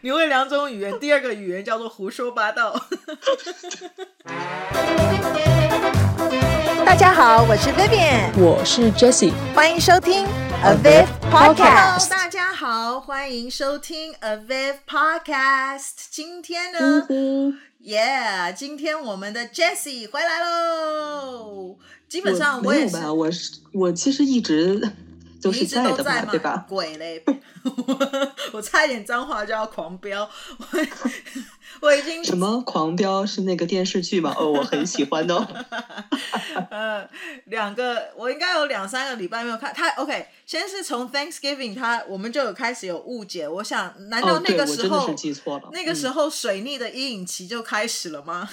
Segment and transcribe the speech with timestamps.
[0.00, 2.80] 你会两种语言，第二个语言叫做胡说八道。
[6.86, 10.24] 大家好，我是 Vivian，我是 Jessie，欢迎收听
[10.62, 12.08] Aviv Podcast。
[12.08, 16.06] 大家好，欢迎收听 Aviv Podcast。
[16.10, 21.76] 今天呢，耶、嗯，yeah, 今天我们的 Jessie 回来喽。
[22.08, 24.92] 基本上我也是，我我是我其实一直。
[25.40, 26.64] 都是在的嘛，对吧？
[26.68, 27.22] 鬼嘞！
[28.52, 30.28] 我差一点脏话就要狂飙，
[30.58, 30.66] 我
[31.88, 34.34] 我已经什么狂飙是那个电视剧吗？
[34.38, 35.46] 哦，我很喜欢哦。
[36.70, 37.08] 呃，
[37.46, 39.88] 两个我应该有两三个礼拜没有看他。
[39.90, 43.46] OK，先是从 Thanksgiving，他我们就有开始有误解。
[43.48, 45.68] 我想，难道那个时候、哦、记错了？
[45.72, 48.48] 那个时候水逆的阴影期就开始了吗？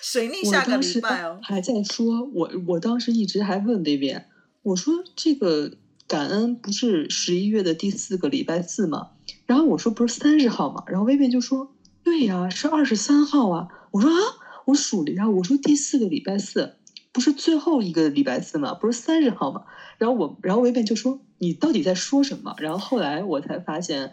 [0.00, 4.28] 水逆下个礼拜哦，还在说，我我当时一直还问那边。
[4.64, 5.70] 我说这个
[6.08, 9.08] 感恩不是十一月的第四个礼拜四吗？
[9.44, 10.82] 然后我说不是三十号吗？
[10.86, 11.68] 然后薇薇就说
[12.02, 13.66] 对呀，是二十三号啊。
[13.90, 14.16] 我说啊，
[14.64, 16.72] 我数了一下，我说第四个礼拜四
[17.12, 18.72] 不是最后一个礼拜四吗？
[18.72, 19.60] 不是三十号吗？
[19.98, 22.54] 然后我，然后薇薇就说你到底在说什么？
[22.56, 24.10] 然后后来我才发现，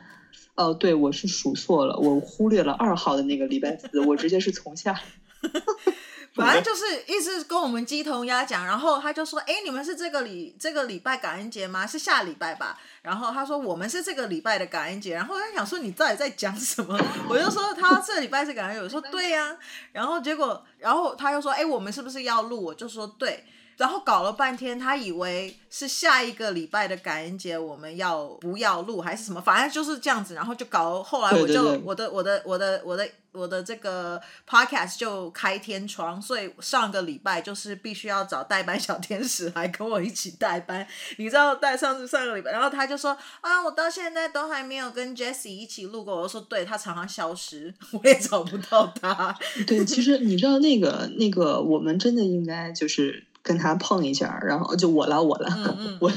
[0.55, 4.99] 哦，对，我是数错了，我忽略了二号的那个礼拜四，我直接是从下。
[6.33, 11.85] 反正就是一直跟我们鸡同鸭讲，然后他就说：“哎，你们是这个礼这个礼拜感恩节吗？
[11.85, 19.57] 是下礼拜吧？”然后他说：“我们是这个礼拜的感恩节。”然后他想说：“你到底在讲什么？”我就说：“他这礼拜是感恩节。”我说：“对呀。”
[19.91, 23.45] 然后结果，然后他又说：“哎，我们是不是要录？”我就说：“对。”
[23.81, 29.41] 然后搞了半天，他以为是下一个礼拜的感恩节，我们要不要录还是什么？
[29.41, 31.01] 反正就是这样子，然后就搞。
[31.01, 40.85] 后来我就我的我的我的我的我的这个 podcast 就开天窗，所以上个礼拜就是必须要找代班小天使来跟我一起代班。
[41.17, 46.15] 你知道代上次上个礼拜，然后他就说啊，我到现在都还没有跟 Jessie 一起录过。
[46.17, 49.35] 我就说对，他常常消失， 我也找不到他。
[49.65, 53.25] 对，其实你知道那个那个，我们真的应该就是。
[53.43, 56.11] 跟他碰一下，然后就我了，我了，嗯 嗯、我，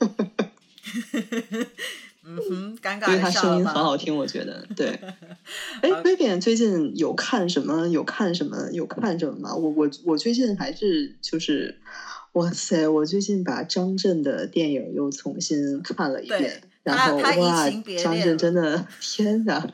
[2.28, 4.88] 嗯哼，尴尬，因为他声音很好听，我觉得，对。
[5.80, 7.86] 哎，Vivian 最近有看什么？
[7.88, 8.68] 有看什么？
[8.72, 9.54] 有看什么吗？
[9.54, 11.78] 我我我最近还是就是，
[12.32, 12.88] 哇塞！
[12.88, 17.68] 我最近把张震的电影又重新看了一遍，然后哇，
[18.02, 19.68] 张震真的，天哪！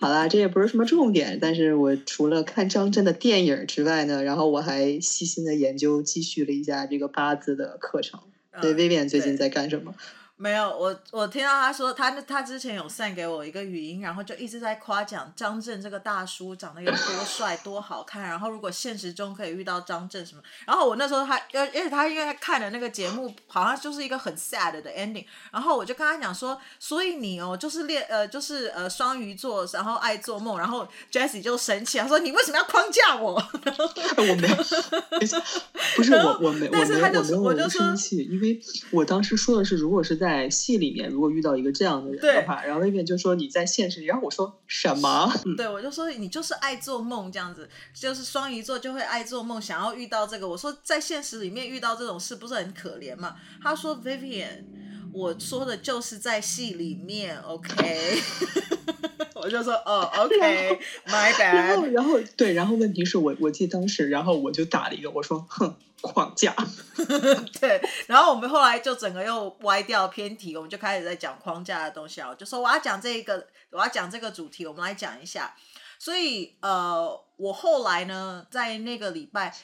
[0.00, 8.20] 好啦，这也不是什么重点，但是我除了看张震的电影之外呢，然后我还细心的研究，继续了一下这个八字的课程。
[8.60, 9.94] 对，Vivian 最近在干什么？
[10.36, 33.34] 没有，我我听到他说，他他之前有 send 给我一个语音，然后就一直在夸奖张震这个大叔长得有多帅多好看，然后如果现实中可以遇到张震什么，然后我那时候他，而且他因为他看的那个节目好像就是一个很 sad 的 ending，然后我就跟他讲说，所以你哦就是恋呃就是呃双鱼座，然后爱做梦，然后 Jessie 就生气，他说你为什么要框架我？
[34.16, 34.56] 我没有，
[35.96, 40.23] 不是我我没我没我没有我就生气，因为我当时说的是如果是在。
[40.24, 45.30] 在戏里面，如果遇到一个这样的人的话，然后那边就说你在现实里，然后我说什么？
[45.54, 50.48] 对，我就说你就是爱做梦这样子，就是双鱼座就会爱做梦，想要遇到这个。
[50.48, 53.36] 我说在现实里面遇到这种事不是很可怜吗？
[53.62, 54.64] 他说 Vivian，
[55.14, 58.20] 我说的就是在戏里面，OK。
[59.34, 61.54] 我就说哦，OK，My bad。
[61.54, 65.76] 然后，然后对，然后问题是我，我记得当时，然后我就打了一个，我说哼。
[66.04, 66.54] 框架，
[67.58, 75.54] 对，然后我们后来就整个又歪掉偏题，我们就开始在讲框架的东西啊，我就说我要讲这个，我要讲这个主题，我们来讲一下。
[75.98, 79.56] 所以呃，我后来呢，在那个礼拜，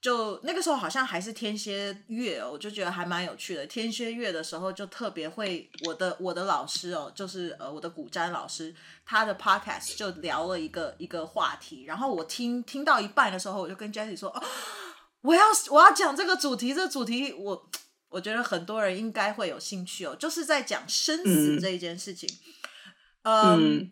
[0.00, 3.66] 就那个时候好像还是天蝎月哦，我就觉得还蛮有趣的。
[3.66, 14.42] 天蝎月的时候就特别会，我的我的老师哦，就是呃我的古占老师，他的 podcast 就聊了一个一个话题，然后我听听到一半的时候，我就跟 Jessie 说哦。
[15.20, 17.68] 我要我要讲这个主题，这个主题我
[18.08, 22.30] 我觉得很多人应该会有兴趣哦，就是在讲生死这一件事情。
[23.22, 23.90] 嗯，嗯，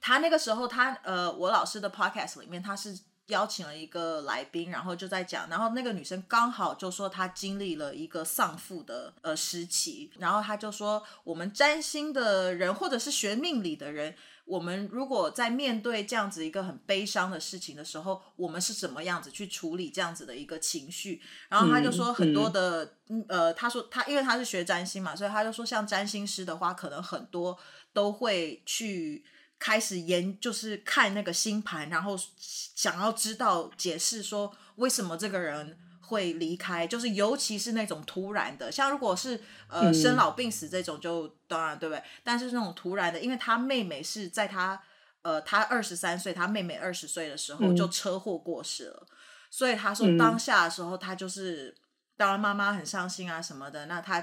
[0.00, 2.98] 他那个时候他呃，我老师的 podcast 里面他是
[3.28, 14.14] 邀请了一个来宾，然后就在讲，然后那个女生刚好就说她经历了一个丧父的呃时期，然后她就说我们占星的人或者是学命理的人。
[14.46, 21.22] 我们如果在面对这样子一个很悲伤的事情的时候，我们是怎么样子去处理这样子的一个情绪？
[21.48, 27.58] 然后她就说很多的，嗯嗯、呃，她说她因为她是学占星嘛，所以她就说像占星师的话，可能很多
[27.94, 29.24] 都会去
[29.58, 42.02] 开始研，就是看那个星盘，然后想要知道解释说为什么这个人会离开，就是尤其是那种突然的，像如果是呃生老病死这种就，就当然对不对？
[42.22, 44.82] 但是那种突然的，因为他妹妹是在他
[45.22, 49.16] 呃他二十三岁，他妹妹二十岁的时候就车祸过世了，嗯、
[49.50, 51.74] 所以他说当下的时候他就是，
[52.18, 53.86] 当然妈妈很伤心啊什么的。
[53.86, 54.22] 那他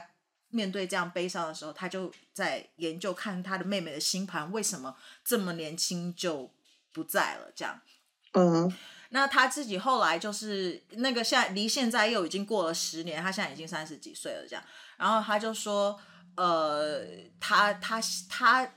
[0.51, 4.95] 面对这样悲伤的时候，他就在研究看他的妹妹的星盘为什么
[5.25, 6.51] 这么年轻就
[6.91, 7.81] 不在了，这样。
[8.33, 8.71] 嗯。
[9.13, 14.63] 那他自己后来就是那个现在离现在又已经过了十年，他现在已经三十几岁了，这样。
[14.95, 15.99] 然后他就说，
[16.35, 17.01] 呃，
[17.37, 17.99] 他他
[18.29, 18.73] 他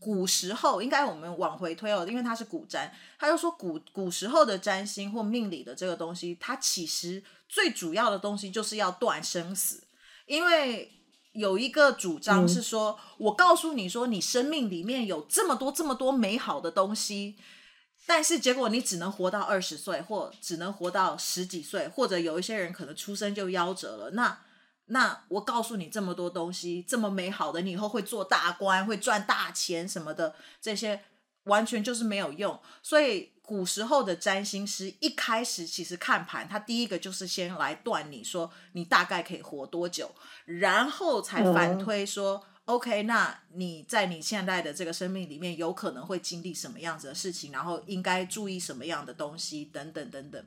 [0.00, 9.84] 古时候应该我们往回推哦，因为他是古占，他就说古古时候的占星或命理的这个东西，它其实最主要的东西就是要断生死，
[10.24, 10.90] 因为
[11.38, 17.36] 有一个主张是说，嗯、我告诉你说，你生命里面有这么多这么多美好的东西。
[18.06, 24.10] 但是结果你只能活到二十岁，或只能活到十几岁，或者有一些人可能出生就夭折了。
[24.12, 24.40] 那
[24.86, 31.04] 那我告诉你这么多东西，这么美好的，你以后会做大官，会赚大钱什么的，这些
[31.44, 32.58] 完全就是没有用。
[32.82, 40.14] 所以古时候的占星师一开始其实看盘，他第一个就是先来断你说你大概可以活多久，
[40.44, 42.34] 然后才反推说。
[42.34, 50.44] 嗯 OK，那你在你现在的这个生命里面，有可能会经历什么样子的事情，然后应该注意什么样的东西，等等等等。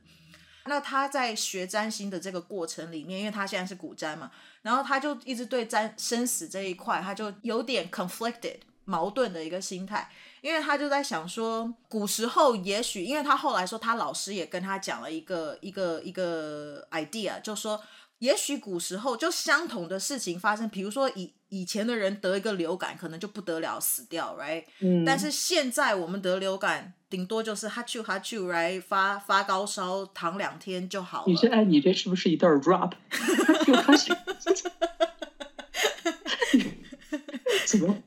[0.65, 4.29] 那他在学占星的这个过程里面，因为他现在是古占嘛，
[4.61, 10.07] 然后他就一直对占生死这一块，他就有点 conflicted 矛盾的一个心态，
[10.41, 17.81] 因为他就在想说，古时候也许，因为他后来说他老师也跟他讲了一个一个一个 idea，就说。
[18.21, 24.63] 也许古时候就相同的事情发生，比如说以以前的人得一个流感，可能就不得了死掉，right？
[24.79, 25.03] 嗯。
[25.03, 28.79] 但是现在我们得流感，顶多就是哈啾哈啾，right？
[28.79, 31.23] 发发高烧，躺两天就好了。
[31.25, 32.91] 你这哎，你这是不是一段 rap？
[33.09, 34.15] 哈啾
[37.65, 37.97] 怎么？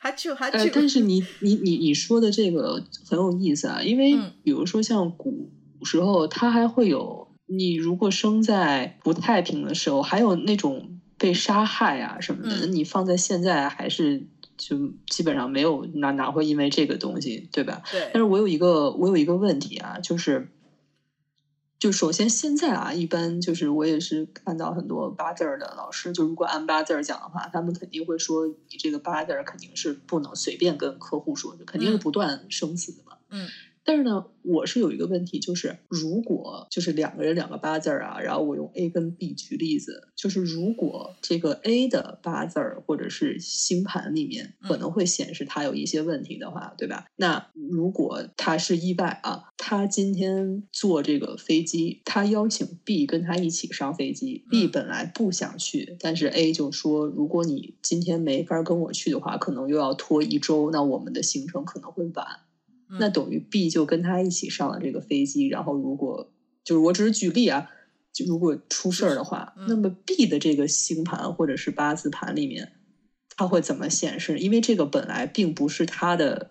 [0.00, 0.70] 哈啾哈啾。
[0.74, 5.48] 但是你你你你说的这个很有意思啊，因为比如说像古
[5.84, 7.28] 时候，它还会有。
[7.52, 14.24] 你如果生在不太平的时候，还有那种被杀害啊什么的，嗯、你放在现在还是
[14.56, 17.82] 就基本上没有哪哪会因为这个东西，对吧？
[17.90, 18.02] 对。
[18.14, 20.52] 但是我有一个我有一个问题啊，就是，
[21.80, 33.16] 就首先现在啊，一般就是我也是看到很多八字儿的老师，就如果按八字儿讲的话，他们肯定会说，你这个八字儿肯定是不能随便跟客户说的，肯定是不断生死的嘛。
[33.30, 33.48] 嗯。
[33.90, 47.06] 但是呢，我是有一个问题，就是如果就是两个人两个八字儿啊，然后我用 A 跟 B 举例子，就是如果这个 A 的八字儿或者是星盘里面可能会显示他有一些问题的话，对吧？
[47.16, 62.26] 那如果他是意外啊，他今天坐这个飞机，他邀请 B 跟他一起上飞机，B 本来不想去，但是 A 就说，如果你今天没法跟我去的话，可能又要拖一周，那我们的行程可能会晚。
[62.98, 66.28] 那等于 B 就跟他一起上了这个飞机，然后如果
[66.64, 67.68] 就是我只是举例啊，
[68.12, 72.72] 就如果出事儿的话，那么 B 的这个星盘或者是八字盘里面，
[73.36, 74.38] 它会怎么显示？
[74.38, 76.50] 因为这个本来并不是他的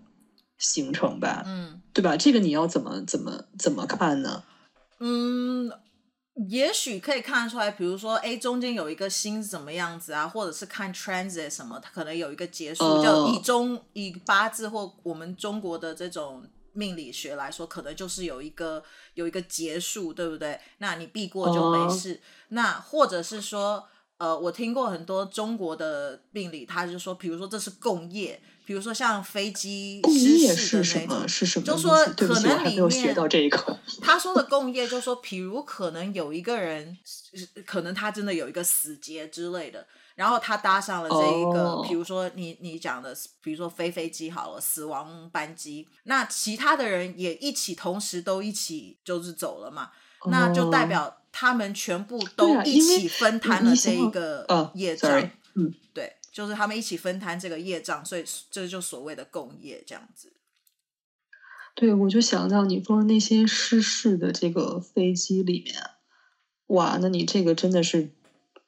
[0.57, 2.15] 行程吧，嗯，对吧？
[2.15, 4.44] 这个你要怎么怎么怎么看呢？
[5.00, 5.71] 嗯。
[6.47, 12.83] 也许可以看得出来，比如说，哎，中间有一个星怎么样子啊，或者是看 transit 什么，它可能有一个结束。
[12.83, 18.81] Uh, 就以中以八字或我们中国的这种命理学来说，可能就是有一个
[19.15, 20.57] 有一个结束，对不对？
[20.77, 22.15] 那你避过就没事。
[22.15, 23.87] Uh, 那或者是说，
[24.19, 28.40] 呃，我听过很多中国的病理，他就说，比如说这是共业。
[28.66, 31.66] 比如说像飞机失事的那种，是什么？
[31.66, 33.80] 就说可能里面学到这一个。
[33.99, 36.95] 他说的共业，就说，比如可能有一个人，
[37.66, 41.94] 可能他真的有一个死结之类的，然后他搭上了这一个，比、oh.
[41.94, 50.31] 如说你你讲的，比如说飞飞机好了，死亡班机，那其他的人也一起同时都一起就是走了嘛，oh.
[50.31, 56.16] 那就代表他们全部都一起分摊了这一个业障，嗯，对。
[56.31, 60.31] 就是他们一起分摊这个业障，所以这就所谓的共业这样子。
[61.76, 65.76] 对，我就想到你说那些失事的这个飞机里面，
[66.68, 68.12] 哇，那你这个真的是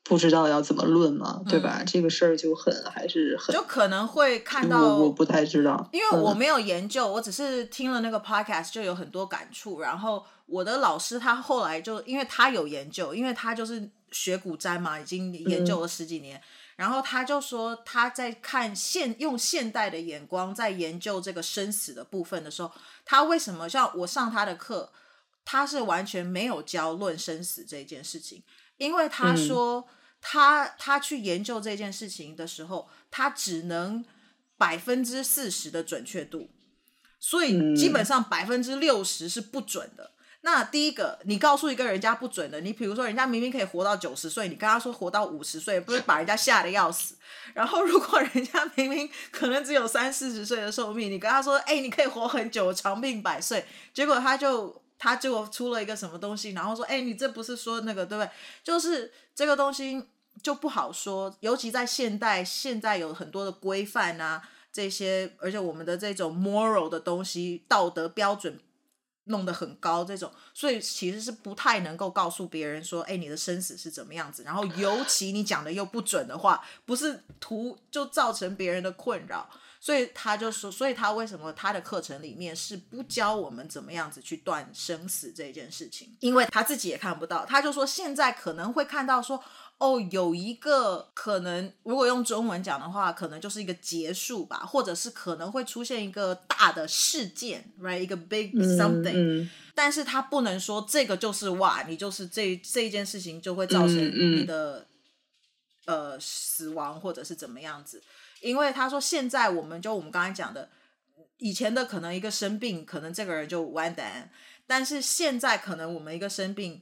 [0.04, 1.78] 不知道要怎么论嘛，对吧？
[1.80, 9.80] 嗯、这个事儿就很还是很，就可能会看到我，我不太知道，因为我没有研究，嗯、我只是听了那个 podcast 就有很多感触。
[9.80, 16.38] 然后我的老师他后来就因为他有研究，因为他就是学古占嘛，已经研究了十几年。
[16.38, 16.42] 嗯
[16.78, 22.72] 然后他就说，他在看现用现代的眼光在研究这个生死的部分的时候，
[23.06, 24.92] 他为什么像我上他的课，
[25.46, 28.42] 他是完全没有教论生死这件事情，
[28.82, 29.88] 因为他说
[30.20, 34.04] 他、嗯、他去研究这件事情的时候，他只能
[34.58, 36.50] 百分之四十的准确度，
[37.20, 40.14] 所以基本上百分之六十是不准的。
[40.44, 47.14] 那第一个，你告诉一个人家不准的，你比如说人家明明可以活到九十岁，你跟他说活到五十岁，不是把人家吓得要死？
[47.54, 58.30] 然后如果人家明明可能只有三四十岁的寿命，你跟他说，哎，你可以活很久，长命百岁，结果他就他就出了一个什么东西，然后说，哎，你这不是说那个对不对？
[58.64, 60.06] 就是这个东西
[60.44, 68.60] 就不好说，尤其在现代，现在有很多的规范啊，这些，而且我们的这种 moral 的东西，道德标准。
[69.26, 74.42] 弄得很高，这种，所以其实是不太能够告诉别人说，哎，你的生死是怎么样子。
[74.44, 79.48] 然后，尤其你讲的又不准的话，不是图就造成别人的困扰。
[79.82, 86.16] 所以他就说，所以他为什么他的课程里面是不教我们怎么样子去断生死这件事情？
[86.22, 87.46] 因为他自己也看不到。
[87.46, 89.44] 他就说，现在可能会看到说。
[89.82, 99.50] 哦，有一个可能，如果用中文讲的话，可能就是一个结束吧，或者是可能会出现一个大的事件，right，一个 big something，嗯嗯。
[99.74, 104.86] 但是他不能说这个就是哇，你就是这这一件事情就会造成你的，
[105.86, 108.04] 呃死亡或者是怎么样子，
[108.42, 110.70] 因为他说现在我们就我们刚才讲的，
[111.38, 114.30] 以前的可能一个生病，可能这个人就完蛋，
[114.68, 116.82] 但是现在可能我们一个生病。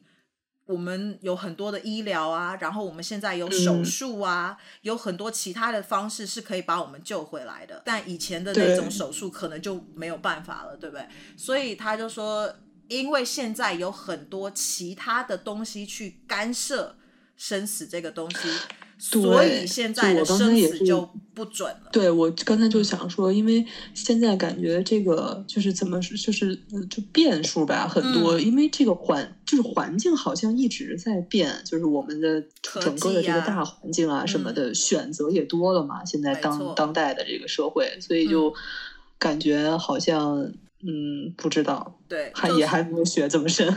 [0.66, 7.82] 我们有很多的医疗啊，然后我们现在有手术啊，嗯，有很多其他的方式是可以把我们救回来的。
[7.84, 11.10] 但以前的那种手术可能就没有办法了，对，对不对？
[11.36, 12.56] 所以他就说，
[12.88, 16.96] 因为现在有很多其他的东西去干涉
[17.36, 18.48] 生死这个东西。
[19.00, 21.90] 所以现在的生死就不准了。
[21.90, 26.54] 对，我刚才就想说，因为现在感觉这个就是怎么说，就是
[26.90, 32.44] 就变数吧很多，嗯，因为这个环就是环境好像一直在变，就是我们的
[32.82, 36.04] 整个的这个大环境啊什么的选择也多了嘛。
[36.04, 38.54] 现在当当代的这个社会，所以就
[39.18, 40.52] 感觉好像。
[40.82, 43.68] 嗯，不知道，对，还也还没有学这么深，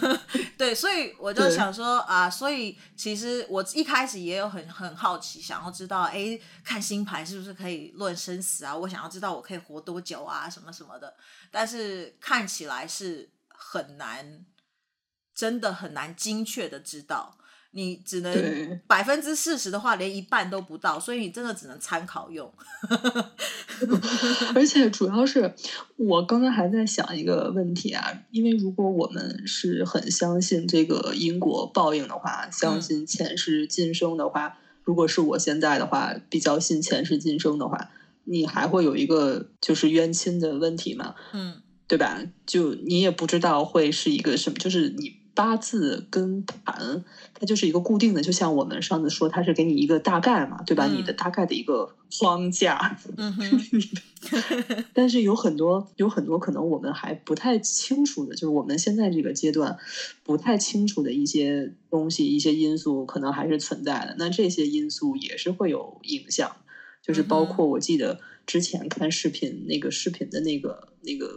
[0.56, 8.74] 对，所以我就想说啊，所以其实我一开始也有很很好奇，想要知道，哎，看星盘是不是可以论生死啊？
[8.74, 11.14] 我想要知道我可以活多久啊，什么什么的，
[11.50, 14.46] 但是看起来是很难，
[15.34, 17.36] 真的很难精确的知道。
[17.76, 22.50] 你只能百分之四十的话，连一半都不到，所以你真的只能参考用。
[24.54, 25.54] 而且主要是
[25.96, 34.52] 我刚刚还在想一个问题啊，因为如果我们是很相信这个因果报应的话，相信前世今生的话，嗯，
[34.82, 37.90] 如果是我现在的话，比较信前世今生的话，
[38.24, 41.14] 你还会有一个就是冤亲的问题吗？
[41.34, 42.22] 嗯，对吧？
[42.46, 45.25] 就你也不知道会是一个什么，就是你。
[45.36, 50.86] 八字跟盘，它就是一个固定的，就像我们上次说，它是给你一个大概嘛，对吧？
[50.86, 52.98] 嗯、你的大概的一个框架。
[53.18, 53.36] 嗯、
[54.94, 59.76] 但是有很多，有很多可能我们还不太清楚的，就是我们现在这个阶段
[60.24, 64.16] 不太清楚的一些东西、一些因素，可能还是存在的。
[64.18, 66.56] 那这些因素也是会有影响，
[67.02, 71.28] 就是包括我记得之前看视频，那个视频的那个那个。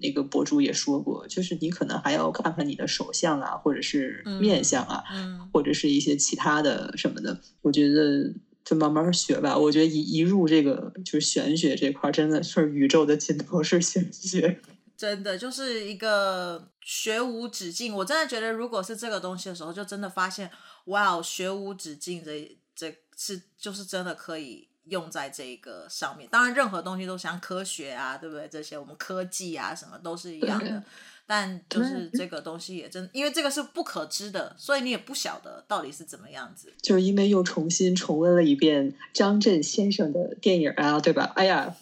[0.00, 7.40] 那个博主也说过，就是你可能还要看看你的手相啊，或者是面相啊，嗯，或者是一些其他的什么的。
[7.62, 8.32] 我觉得
[8.64, 9.56] 就慢慢学吧。
[9.56, 14.60] 我觉得一一入这个就是玄学这块，真的是宇宙的尽头是玄学，
[14.96, 17.94] 真的就是一个学无止境。
[17.94, 20.50] 我真的觉得，如果是这个东西的时候，就真的发现，
[20.86, 24.67] 哇，学无止境这这是就是真的可以。
[24.88, 28.48] 用在这个上面，当然任何东西都像科学啊，对不对？
[28.48, 30.82] 这些我们科技啊，什么都是一样的。
[31.30, 36.72] 但就是这个东西也真，因为这个是不可知的，所以你也不晓得到底是怎么样子。
[36.80, 41.30] 就是因为又重新重温了一遍张震先生的电影啊，对吧？
[41.36, 41.76] 哎呀，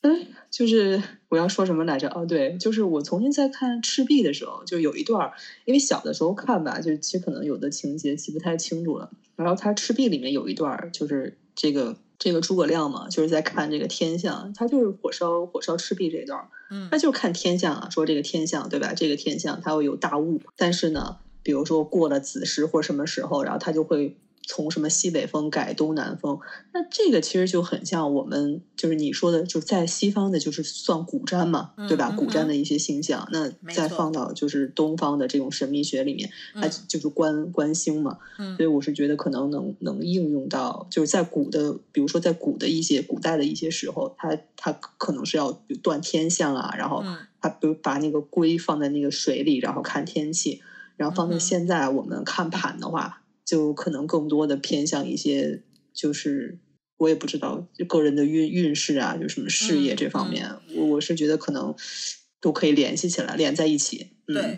[0.00, 2.08] 嗯，就是我要说什么来着？
[2.08, 5.30] 哦，对，就是我重新在看《赤壁》的时候，就有一段，
[5.66, 9.10] 因为小的时候看吧，就其实可能有的情节记不太清楚了。
[9.36, 11.98] 然后他《赤壁》里面有一段，就是这个。
[12.20, 18.92] 这个诸葛亮嘛，就是在看这个天象，他就是火烧火烧赤壁这一段，嗯，他就是看天象啊，说这个天象对吧？
[18.94, 26.40] 这个天象它会有大雾，但是呢，比如说过了子时或什么时候，然后他就会从什么西北风改东南风，
[26.72, 32.08] 那这个其实就很像我们就是你说的，就在西方的，就是算古占嘛，嗯、对吧？
[32.12, 38.18] 嗯、古占的一些星象，嗯、那再放到就是东方的这种神秘学里面，它、嗯、就是观观星嘛。
[38.38, 47.04] 嗯，所以我是觉得可能能能应用到，就是在古的，比如说在古的一些古代的一些时候，它它可能是要断天象啊，然后
[47.40, 50.60] 它比如把那个龟放在那个水里，然后看天气，
[50.96, 53.18] 然后放在现在我们看盘的话。
[53.50, 56.60] 嗯就可能更多的偏向一些，就是
[56.98, 61.74] 我也不知道，个人的运运势啊，就什么事业这方面，我、我是觉得可能
[62.40, 64.10] 都可以联系起来，连在一起。
[64.28, 64.56] 嗯、对，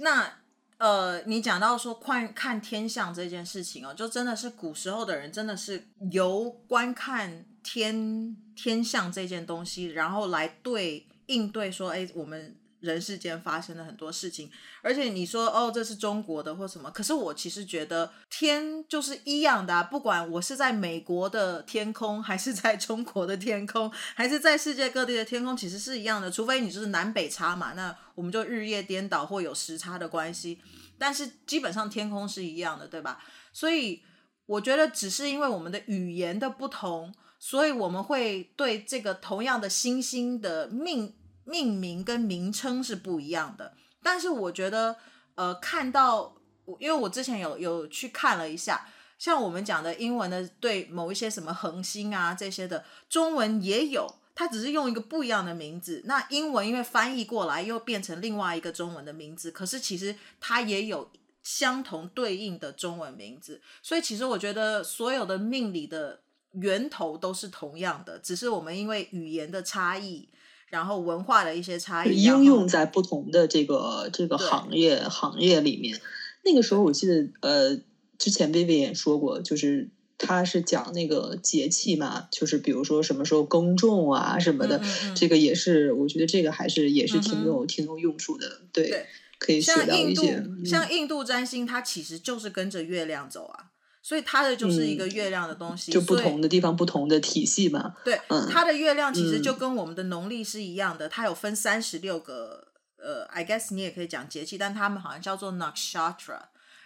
[0.00, 0.40] 那
[0.78, 12.56] 呃，你讲到说看看天象这件事情哦，就真的是古时候的人真的是由观看天天象这件东西，然后来对应对说，哎，我们。
[12.86, 14.50] 人世间发生了很多事情，
[14.80, 30.58] 而且你说哦，这是中国的或什么，可是我其实觉得天就是一样的啊，不管我是在美国的天空，还是在中国的天空，还是在世界各地的天空，其实是一样的，除非你就是南北差嘛，那我们就日夜颠倒或有时差的关系，
[30.96, 33.22] 但是基本上天空是一样的，对吧？
[33.52, 34.02] 所以
[34.46, 41.14] 我觉得只是因为我们的语言的不同，所以我们会对这个同样的星星的命。
[41.46, 43.72] 命名跟名称是不一样的，
[44.02, 44.96] 但是我觉得，
[45.36, 46.34] 呃，看到
[46.64, 56.02] 我，因为我之前有有去看了一下，像我们讲的英文的，对某一些什么恒星啊这些的，中文也有，它只是用一个不一样的名字。
[56.06, 61.08] 那英文因为翻译过来又变成另外一个中文的名字，可是其实它也有
[61.44, 70.28] 相同对应的中文名字，所以其实我觉得所有的命理的源头都是同样的，只是我们因为语言的差异。
[70.76, 75.98] 然后文化的一些差异，应用在不同的这个这个行业行业里面。
[76.44, 77.80] 那个时候我记得，呃，
[78.18, 89.06] 之前 Vivian 也说过，就是他是讲那个节气嘛，就是比如说什么时候耕种啊什么的，嗯嗯这个也是，我觉得这个还是也是挺有、嗯、挺有用处的，对，对
[89.38, 90.26] 可以学到一些。
[90.26, 93.72] 像印度，像印度占星，它其实就是跟着月亮走啊。
[94.06, 97.92] 所以它的就是一个月亮的东西，嗯、就不同的地方不同的体系嘛。
[98.04, 106.38] 对，嗯、它的月亮其实就跟我们的农历是一样的，嗯、它有分三十六个，呃，I guess 你也可以讲节气，但他们好像叫做 Nakshatra，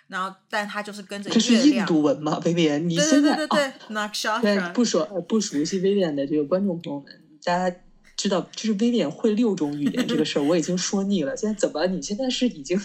[0.09, 1.45] 然后但它就是跟着月亮。
[1.47, 4.73] 这是印度文嘛 现在对对对对、哦、Nakshatra。
[4.73, 7.77] 不熟不熟悉 Vivian 的这个观众朋友们，大家。
[8.21, 11.35] 知道，就是 Vivian 会六种语言这个事儿，我已经说腻了。
[11.35, 11.87] 现在怎么？
[11.87, 12.79] 你现在是已经？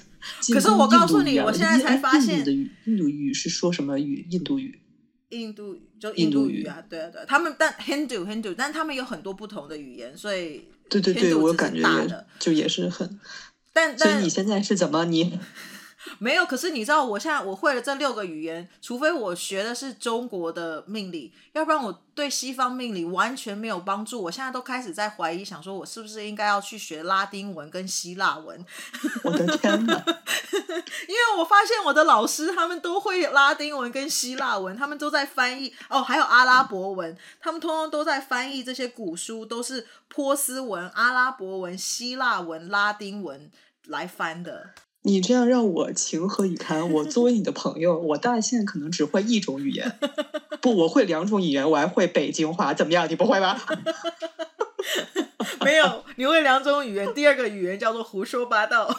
[0.53, 4.25] 可是我告诉你，我现在才发现，印度的语，印度语是说什么语？
[4.31, 4.79] 印度语？
[5.31, 13.19] 印度语就印度语啊，对啊对，他们但 Hindu Hindu，但他们有很多不同的语言，所以对对对，我感觉也就也是很。
[13.73, 15.37] 但所以你现在是怎么你？
[16.19, 24.21] 没有，可是你知道，我现在我会了这六个语言，除非我学的是中国的命理，要不然我对西方命理完全没有帮助。
[24.21, 28.65] 我现在都开始在怀疑，想说我是不是应该要去学拉丁文跟希腊文？
[29.23, 29.93] 我的天哪！
[31.07, 43.51] 因为我发现我的老师他们都会拉丁文跟希腊文，他们都在翻译哦，还有阿拉伯文，他们通通都在翻译这些古书，都是波斯文、阿拉伯文、希腊文、拉丁文
[43.85, 44.71] 来翻的。
[45.05, 46.91] 你这样让我情何以堪？
[46.91, 49.99] 我作为你的朋友，我大限可能只会一种语言，
[50.59, 53.07] 不，我会两种语言，我还会北京话，怎么样？
[53.07, 53.63] 你不会吧？
[55.61, 58.89] 没有，你会两种语言，第二个语言叫做胡说八道。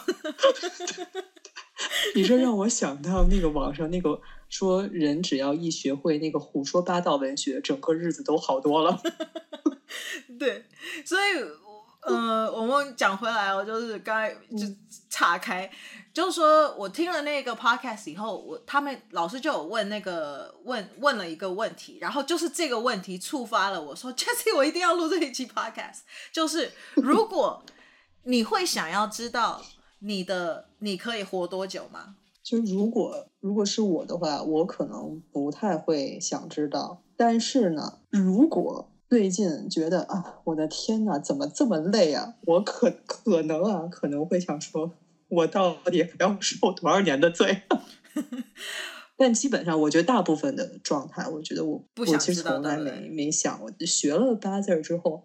[2.15, 9.01] 你这让我想到那个网上那个说，人只要一学会那个胡说八道文学，整个日子都好多了。
[10.39, 10.63] 对，
[11.03, 11.66] 所以。
[12.01, 14.65] 呃，我们讲回来，我就是刚才就
[15.09, 15.71] 岔开，嗯、
[16.13, 25.99] 就是说我听了那个 podcast 以后，我他们老师就有问那个问问了一个问题，然后就是这个问题触发了我说， Jessie，我一定要录这一期 podcast，
[26.31, 27.61] 就是如果
[28.23, 29.61] 你会想要知道
[29.99, 32.15] 你的你可以活多久吗？
[32.41, 38.89] 就如果如果是我的话，我可能不太会想知道，但是呢，如果。
[39.09, 42.35] 最近觉得啊，我的天哪，怎么这么累啊？
[42.45, 44.91] 我可可能啊，可能会想说，
[45.29, 47.61] 我到底还要受多少年的罪？
[49.15, 53.71] 但基本上，我觉得大部分的状态，我觉得我不想我其实从来没没想过。
[53.79, 55.23] 学了八字之后，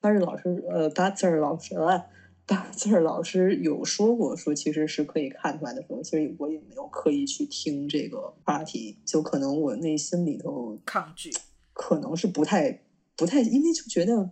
[0.00, 2.04] 八字老师呃，八字老师啊，
[2.46, 11.32] 八字老师有说过，说其实是可以看出来的时候，其实我也没有刻意去听这个话题，就可能我内心里头抗拒，
[11.72, 12.82] 可能是不太。
[13.16, 14.30] 不太，因为就觉得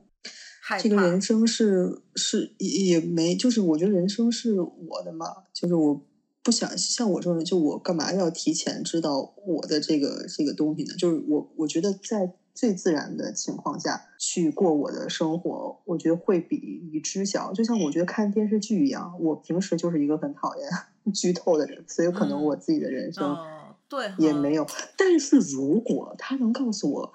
[0.81, 6.07] 这个人生是是也也没，就是我觉得人生是我的嘛，就是我
[6.43, 10.95] 不想像我这种人，就我干嘛要提前知道我的这个这个东西呢？
[10.97, 17.53] 就是我我觉得在最自然的情况下去过我的生活，我觉得会比你知晓。
[17.53, 20.69] 就像我觉得看电视剧一样，我平时就是一个很讨厌
[21.15, 23.37] 剧透的人，所以可能我自己的人生
[23.89, 24.67] 对也没有。
[24.97, 27.13] 但是如果他能告诉我，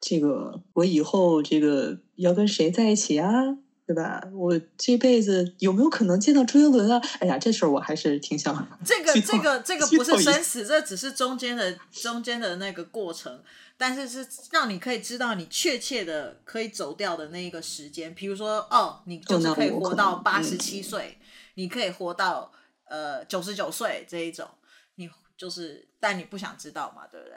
[0.00, 3.58] 这个我以后这个要跟谁在一起啊？
[3.86, 4.22] 对吧？
[4.32, 7.02] 我这辈子有没有可能见到周杰伦啊？
[7.18, 8.54] 哎呀，这事儿我还是挺想。
[8.86, 13.42] 这个这个这个不是生死，这只是中间的中间的那个过程，
[13.76, 18.14] 但是是让你可以知道你确切的可以走掉的那一个时间。
[18.14, 22.52] 比如说，哦，你就是可以活到八十七岁，嗯、你可以活到
[22.84, 24.46] 呃九十九岁这一种，
[24.94, 27.34] 你就是，但你不想知道嘛，对不对？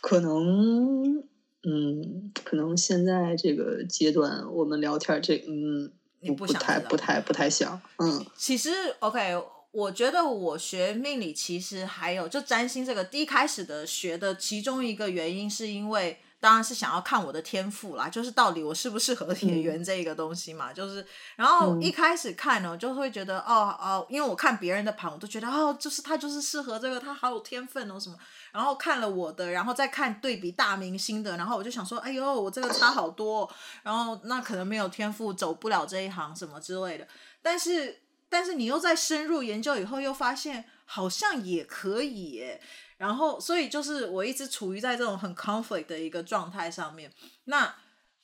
[0.00, 1.24] 可能。
[1.64, 8.26] 嗯，可能现在这个阶段我们聊天这嗯，你不想不太不太不太想嗯。
[8.36, 16.18] 其实 OK，我觉得我学命理其实还有就占星这个，第一开始的学的其中一个原因是因为。
[16.42, 28.18] 当然是想要看我的天赋啦，就是到底我适不适合演员这一个东西嘛，嗯、就是，然后一开始看呢，就会觉得哦哦，因为我看别人的盘，我都觉得哦，就是他就是适合这个，他好有天分哦什么，
[28.50, 33.48] 然后看了我的，然后再看对比大明星的，然后我就想说，哎呦，我这个差好多，
[33.84, 37.06] 然后那可能没有天赋，走不了这一行什么之类的，
[37.40, 42.60] 但是但是你又在深入研究以后，又发现好像也可以耶。
[43.02, 47.10] 然后，所以就是我一直处于在这种很 conflict 的一个状态上面。
[47.46, 47.74] 那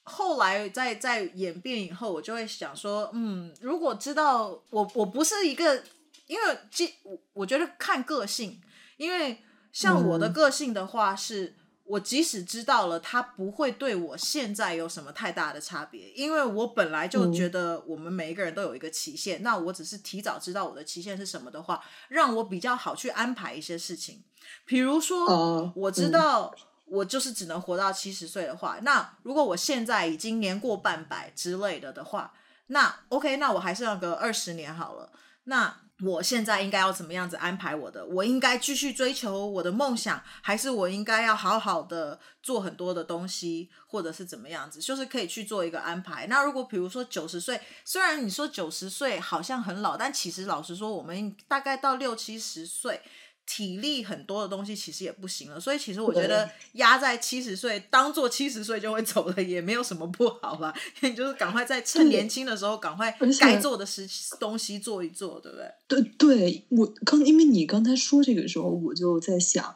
[0.04, 5.82] 后来在在演变以后，我就会想说，嗯，如果知道我我不是一个，
[6.28, 6.58] 因为
[7.02, 8.62] 我我觉得看个性，
[8.98, 11.44] 因为像我的个性的话是。
[11.46, 11.54] 嗯
[11.88, 19.40] 我即使知道了，它不会对我现在有什么太大的差别，因为我本来就觉得我们每一个人都有一个期限。
[19.40, 24.22] 嗯、那我只是提早知道我的期限是什么的话，让我比较好去安排一些事情。
[24.66, 32.34] 比如说，呃、我知道我就是只能活到七十岁的话，嗯、那如果我现在已经年过半百之类的的话，
[32.66, 35.10] 那 OK，那我还是要个二十年好了。
[35.44, 38.06] 那我现在应该要怎么样子安排我的？
[38.06, 44.80] 我应该继续追求我的梦想，还是我应该要好好的做很多的东西，或者是怎么样子？
[44.80, 46.26] 就是可以去做一个安排。
[46.28, 53.02] 那如果比如说九十岁，虽然你说九十岁好像很老，但其实老实说，我们大概到六七十岁。
[53.50, 60.74] 体力很多的东西其实也不行了，所以其实我觉得压在七十岁，当做七十岁就会走了，也没有什么不好吧。
[61.00, 64.06] 因 为就是赶快在趁年轻的时候，赶快该做的事
[64.38, 65.72] 东西做一做，对不对？
[65.88, 69.74] 对，对我刚因为你刚才说这个时候，我就在想，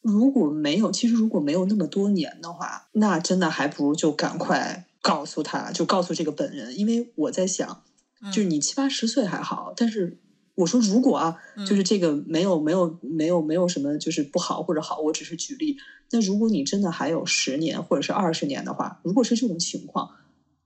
[0.00, 7.82] 如果没有，其实如果没有那么多年的话，那真的还不如就赶快告诉他，就告诉这个本人，因为我在想，
[8.32, 10.18] 就是你七八十岁还好，但是。
[10.58, 15.76] 我说，如果啊，就是这个没有没有没有没有什么就是不好或者好，我只是举例。
[16.10, 20.10] 那如果你真的还有十年或者是二十年的话，如果是这种情况，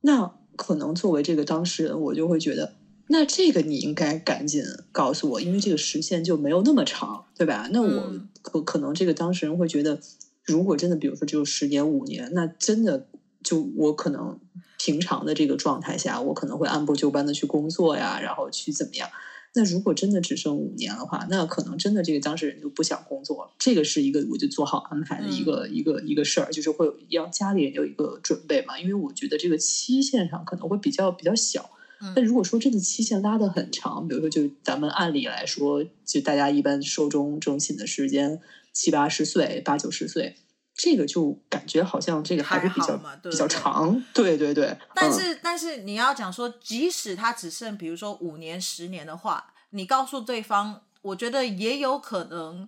[0.00, 2.72] 那可能作为这个当事人，我就会觉得，
[3.08, 7.68] 那这个你应该赶紧告诉我，因为这个时限就没有那么长，对吧？
[7.70, 10.00] 那我可可能这个当事人会觉得，
[10.42, 13.06] 如果真的比如说只有十年五年，那真的
[13.42, 14.38] 就我可能
[14.78, 19.10] 平常的这个状态下，我可能会按部就班的去工作呀，然后去怎么样。
[19.54, 23.52] 那如果真的只剩五年的话，那可能真的这个当事人就不想工作了。
[23.58, 28.78] 这个是一个我就做好安排的一个、嗯、一个一个事儿，就是会让家里人有一个准备嘛。
[28.78, 31.70] 因为我觉得这个期限上可能会比较比较小。
[32.16, 38.40] 但如果说这个期限拉得很长，比如说就咱们按理来说，就大家一般寿终正寝的时间
[38.72, 40.34] 七八十岁、八九十岁。
[40.74, 44.76] 这个就感觉好像这个还是比较对比较长，对对对。
[44.94, 52.66] 但是、嗯、但是你要讲说，即使他只剩比如说五年十年的话，你告诉对方，我觉得也有可能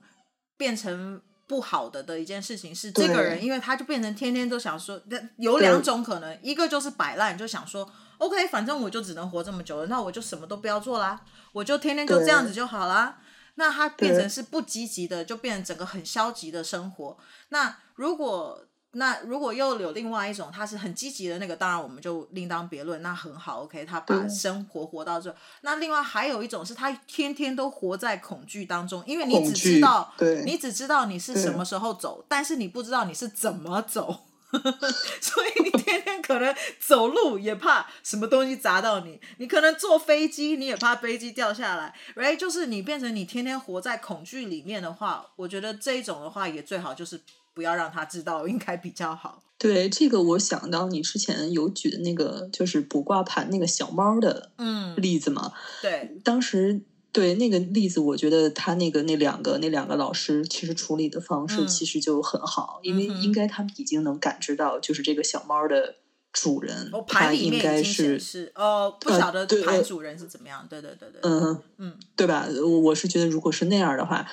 [0.56, 5.00] 变成不好的的一件事情是，这个人因为他就变成天天都想说，
[5.38, 13.18] 有两种可能，一个就是摆烂，就想说，OK，反正我就只能活这么久了，那我就什么都不要做啦，我就天天就这样子就好啦。
[13.56, 17.16] 那他变成是不积极的，就变成整个很消极的生活。
[17.50, 23.02] 那如果那如果又有另外一种，他是很积极的那个，当然我们就另当别论。
[23.02, 25.34] 那很好，OK，他把生活活到这。
[25.62, 30.14] 那另外还有一种是他天天都活在恐惧当中，因为你只知道，
[30.44, 34.26] 你只知道你是什么时候走，但是你不知道你是怎么走。
[35.20, 42.36] 所以你天天可能走路也怕什么东西砸到你，你可能坐飞机你也怕飞机掉下来，right？
[42.36, 47.20] 就是你变成你天天活在恐惧里面的话，我觉得这一种的话也最好就是
[47.52, 49.42] 不要让他知道，应该比较好。
[49.56, 56.82] 对，这个我想到你之前有举的那个就是卜卦盘那个小猫的嗯例子嘛，对，当时
[57.14, 65.94] 对那个例子，我觉得他那个那两个那两个老师其实处理的方式其实就很好，嗯、因为应该他们已经能感知到，就是这个小猫的
[66.32, 72.48] 主人，哦、他应该是是哦，不晓得盘主人是怎么样，呃、对对对对，嗯嗯，对吧？
[72.82, 74.28] 我是觉得，如果是那样的话，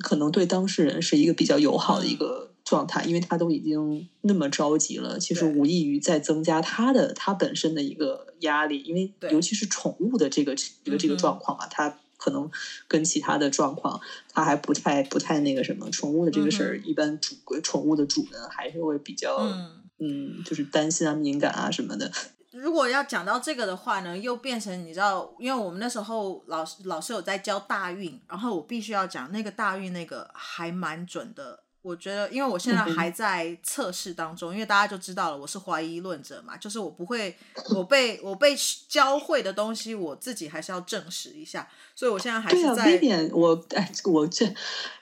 [0.00, 11.98] 可能对当事人是一个比较友好的一个状态，嗯、因为他都已经那么着急了，其实无异于在增加他的他本身的一个压力，因为尤其是宠物的这个这个这个状况啊，他。
[12.16, 12.50] 可能
[12.88, 14.00] 跟其他的状况，
[14.32, 15.90] 他还不太不太那个什么。
[15.90, 22.10] 宠物的这个事儿，一般主宠物的主人还是会比较，嗯，嗯，就是担心啊、敏感啊什么的。
[22.50, 31.63] 如果要讲到这个的话呢，又变成你知道，因为我们那时候老师老师有在教大运，然后我必须要讲那个大运那个还蛮准的。
[31.84, 37.36] 我觉得，因为我现在还在测试当中，嗯、因为大家就知道了，我是怀疑论者嘛，就是我不会，
[37.76, 38.56] 我被我被
[38.88, 42.84] 教会的东西，我自己还是要证实一下，所以我现在还是在。
[42.96, 44.46] 对啊，Vivian，我哎，我这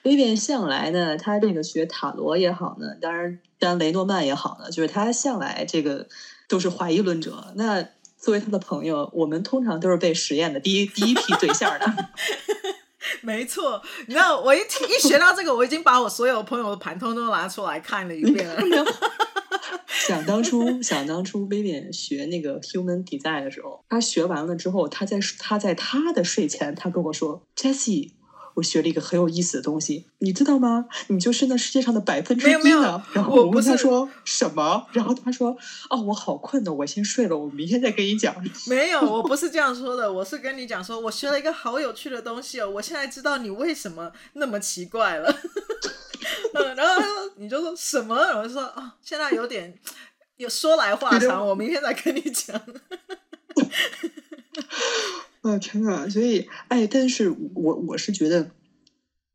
[0.03, 6.09] Vivian 向来呢，他这个学塔罗也好呢，当然当然雷诺曼也好呢，就是他向来这个
[6.49, 7.53] 都是怀疑论者。
[7.55, 7.81] 那
[8.17, 11.85] 作为他的朋友，我们通常都是被实验的第一第一批对象的。
[13.21, 18.61] 没错，你知道我一听一学到这个，我已经把我所有朋友的盘通都拿出来看了一遍了。
[19.87, 28.11] 想当初， 想当初，Vivian 学那个 Human Design 的时候，他学完了之后，他在他在他的睡前，他跟我说：“Jessie。”
[28.55, 30.85] 我学了一个很有意思的东西，你知道吗？
[31.07, 33.03] 你就是那世界上的百分之一呢。
[33.13, 35.57] 然后我问他说什么，然后他说
[35.89, 38.35] ：“哦，我好困的，我先睡了，我明天再跟你讲。
[38.67, 45.29] ”没有，我不是这样说的，我是跟你讲说，我学了一个好有趣的东西哦，我现在知道你为什么那么奇怪了。
[46.53, 48.15] 嗯，然后他说你就说什么？
[48.15, 49.77] 然后说哦，现在有点
[50.37, 52.61] 有说来话长，我明天再跟你讲。
[55.43, 56.07] 啊天啊！
[56.07, 58.47] 所以，哎，但是我我是觉得，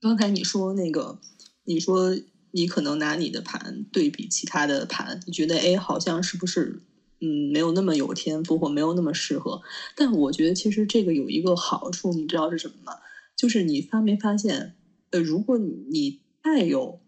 [0.01, 1.19] 刚才你说那个，
[1.65, 2.17] 你说
[2.53, 6.81] 你可能拿你的盘对比其他的盘，你觉得哎，好像是不是
[7.21, 9.61] 嗯没有那么有天赋或没有那么适合？
[9.95, 12.95] 但我觉得其实这个有一个好处，你知道是什么吗？
[13.37, 14.73] 就是你发没发现，
[15.11, 16.99] 呃，如果你太有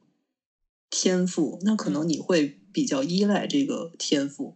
[0.90, 4.52] 天赋，那可能你会比较依赖这个天赋。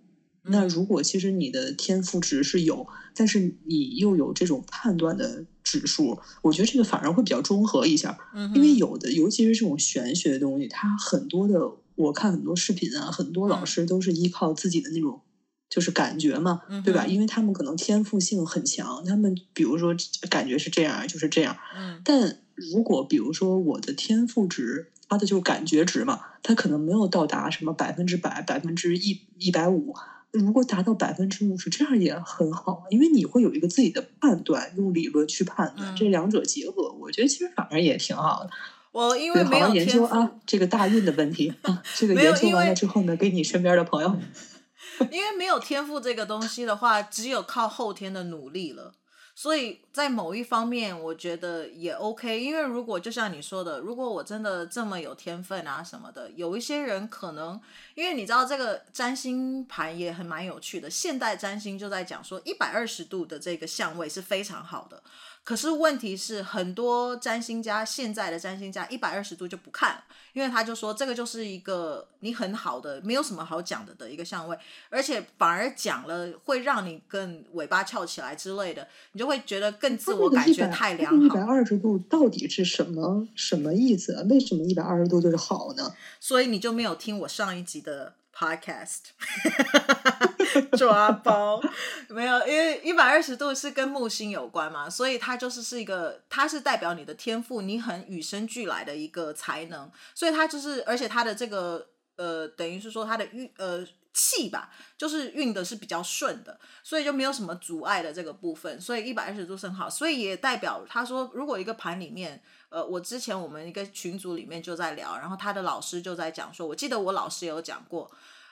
[0.46, 8.16] 那如果其实你的天赋值是有，但是你又有这种判断的指数，我觉得这个反而会比较中和一下。
[8.35, 15.22] 嗯，因为有的，尤其是这种玄学的东西，它很多的，我看很多视频啊，很多老师都是依靠自己的那种，
[15.70, 17.07] 就是感觉嘛，对吧？
[17.07, 19.94] 因为他们可能天赋性很强，他们比如说
[20.28, 21.57] 感觉是这样，就是这样。
[21.74, 29.94] 嗯，但如果比如说我的天赋值，它的就是感觉值嘛，它可能没有到达什么百分之百、百分之一一百五。
[30.34, 38.50] 如果达到百分之五十，这样也很好，因为你会有一个自己的判断，用理论去判断，嗯、这两者结合，我觉得其实反而也挺好的。
[38.92, 44.16] 我因为没有研究啊，这个大运的问题啊，这个研究完了之后呢，给你身边的朋友。
[45.10, 48.94] 因为没有天赋这个东西的话，只有靠后天的努力了。
[49.36, 52.40] 所以在某一方面，我觉得也 OK。
[52.40, 57.60] 因为如果就像你说的，如果我真的这么有天分啊什么的，有一些人可能，
[57.96, 60.88] 因为你知道这个占星盘也很蛮有趣的。
[60.88, 65.02] 现代占星就在讲说，一百二十度的这个相位是非常好的。
[65.44, 70.02] 可是问题是，很多占星家，现在的占星家一百二十度就不看，
[70.33, 81.26] 因为他就说这个就是一个你很好的，没有什么好讲的的一个相位，而且反而讲了会让你更尾巴翘起来之类的，你就会觉得更自我感觉太良好。
[81.26, 84.22] 一百二十度到底是什么什么意思啊？
[84.30, 85.94] 为什么一百二十度就是好呢？
[86.18, 89.00] 所以你就没有听我上一集的 podcast。
[90.76, 91.60] 抓包
[92.08, 112.40] 没有，因为一百二十度是跟木星有关嘛，所以它就是是一个，它是代表你的天赋，你很与生俱来的一个才能，所以它就是，而且它的这个呃，等于是说它的运呃气吧，就是运的是比较顺的，所以就没有什么阻碍的这个部分，所以一百二十度是很好，所以也代表他说，如果一个盘里面，
[112.74, 118.10] 呃，我之前我们一个群组里面就在聊，然后他的老师就在讲说，我记得我老师有讲过。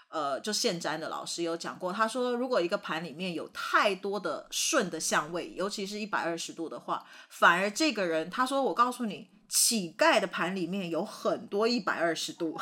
[0.08, 12.60] 呃，就现占的老师有讲过，他说如果一个盘里面有太多的顺的相位，尤其是一百二十度的话，反而这个人，他说我告诉你，乞丐的盘里面有很多一百二十度，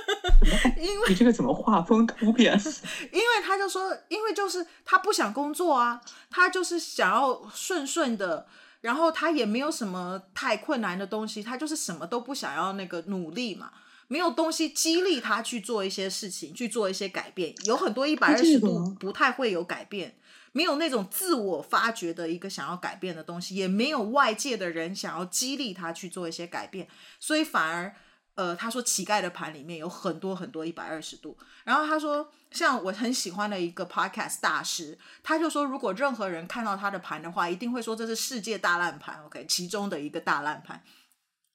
[0.76, 2.52] 因为你这个怎么画风突变？
[3.10, 8.46] 因为他就说，因为就是他不想工作啊，他就是想要顺顺的，
[8.80, 13.72] 然后他也没有什么太困难的东西，他就是什么都不想要那个努力嘛。
[14.08, 17.54] 没有东西激励他去做一些事情，去做一些改变。
[17.64, 20.16] 有很多一百二十度不太会有改变，
[20.52, 27.94] 没有那种自我发掘的一个想要改变的东西，也没有外界的人想要激励他去做一些改变，所以反而。
[28.36, 31.34] 呃，他说乞丐的盘里面有很多很多一百二十度，
[31.64, 40.82] 然后他说，像我很喜欢的一个 podcast 大师，他就说，如果任何人看到他的盘的话，一定会说这是世界大烂盘，OK，其中的一个大烂盘。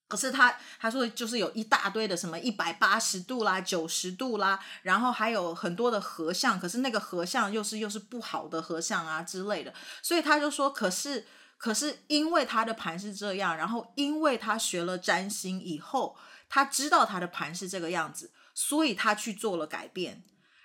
[0.08, 11.26] 可是他他说就是有一大堆的什么一百八十度啦、九十度啦，然后还有很多的合相，可是那个合相又是又是不好的合相啊之类的，所以他就说，可是
[11.58, 16.16] 可是因为他的盘是这样，然后因为他学了占星以后。
[16.54, 20.22] 他知道他的盘是这个样子，所以他去做了改变。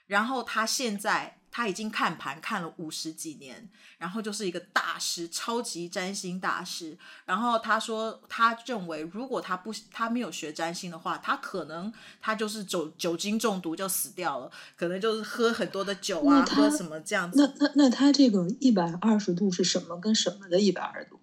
[0.06, 6.96] 然后他现在他已经看盘看了五十几年，然后就是一个大师，超级占星大师。
[7.24, 17.40] 然后他说，他认为如果他不他没有学占星的话，他可能他就是酒酒精中毒就死掉了，可能就是喝很多的酒啊，喝什么这样子。
[17.58, 21.20] 那那那他这个一百二十度是什么跟什么的一百二十度？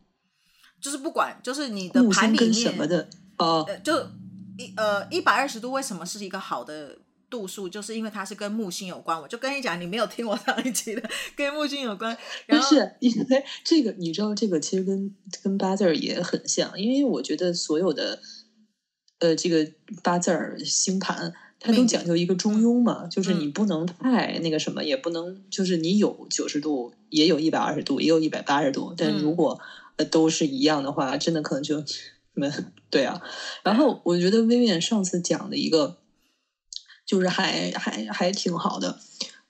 [0.82, 4.08] 就是不管，就是你的盘里面什么的哦、呃，就。
[4.56, 7.00] 一呃一百二十度为什么是一个好的
[7.34, 7.67] 度数？
[7.67, 9.19] 就是因为它是跟木星有关。
[9.19, 11.02] 我就跟你讲，你没有听我上一期的，
[11.36, 12.15] 跟木星有关。
[12.46, 18.19] 然后是因为这个，你知道这个其实跟跟八字儿也很像，因为我觉得所有的
[19.17, 19.67] 呃这个
[20.04, 29.60] 八字儿星盘，它都讲究一个中庸嘛，就是你不能太那个什么，也不能就是你有九十度，也有一百二十度，也有一百八十度，但如果
[29.96, 31.84] 呃都是一样的话，真的可能就。
[32.36, 32.50] 没
[32.89, 33.22] 对啊，
[33.63, 36.00] 然后我觉得 Vivian 上次讲的一个，
[37.13, 38.99] 就是还还还挺好的，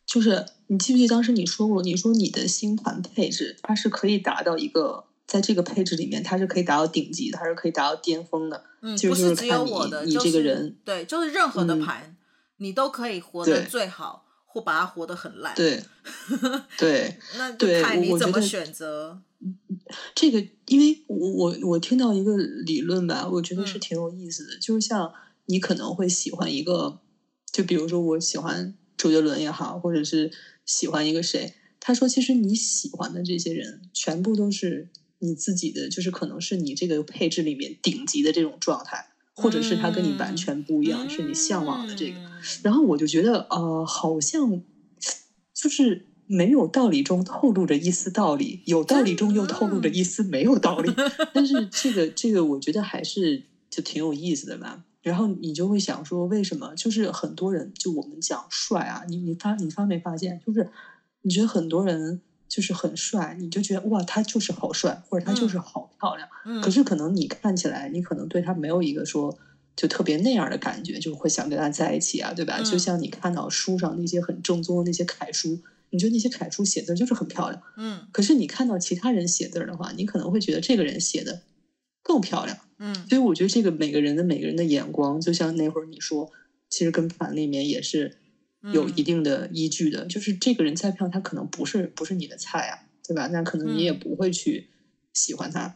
[0.06, 8.65] 就是你记不记得当时你说过，你说你的星盘配置，它是可以达到一个，在这个配置里面，它是可以达到顶级的，它是可以达到巅峰的。
[8.82, 12.15] 嗯，就不是只有我的，你这个人，对，就是任何的盘，嗯、
[12.58, 15.56] 你都可以活得最好，或把它活得很烂。
[15.56, 15.82] 对，
[16.78, 19.21] 对，那就看你怎么选择。
[20.13, 24.54] 这个，因为我我我听到一个理论吧，我觉得是挺有意思的。
[24.54, 25.13] 嗯、就是像
[25.45, 26.99] 你可能会喜欢一个，
[27.53, 30.29] 就比如说我喜欢周杰伦也好，或者是
[30.65, 34.89] 喜欢一个谁，他说其实你喜欢的这些人，全部都是
[35.19, 42.17] 你自己的，就是可能是你这个配置里面顶级的这种状态，或者是他跟你完全不一样，嗯、是你向往的这个。
[42.61, 44.61] 然后我就觉得，呃，好像
[45.53, 46.07] 就是。
[46.25, 50.89] 没有道理中透露着一丝道理，有道理中又透露着一丝没有道理。
[51.33, 54.85] 但是这个这个，我觉得还是就挺有意思的吧。
[55.03, 56.73] 然后你就会想说，为什么？
[56.75, 60.41] 就是很多人，就我们讲帅啊，你你发你发没发现？
[60.43, 60.67] 就是
[61.21, 66.27] 你觉得很多人就是很帅，你就觉得哇，他就是好帅，或者他就是好漂亮。
[66.45, 66.59] 嗯。
[66.61, 69.37] 可是可能你看起来，你可能对他没有一个说
[69.75, 72.57] 就特别那样的感觉，就会想跟他在一起啊，对吧？
[72.59, 72.65] 嗯。
[72.65, 75.59] 就像你看到书上那些很正宗的那些楷书。
[75.89, 81.41] 你觉得那些楷书写字就是很漂亮，嗯，可是你看到其他人写字的话，你可能会觉得这个人写的
[82.03, 86.29] 更漂亮，嗯，所以我觉得这个每个人的每个人的眼光，就像那会儿你说，
[86.69, 88.17] 其实跟盘里面也是
[88.73, 93.27] 有一定的依据的，嗯、就是这个人再漂亮，他可能不是不是你的菜啊，对吧？
[93.27, 94.69] 那可能你也不会去
[95.13, 95.65] 喜欢他。
[95.65, 95.73] 嗯、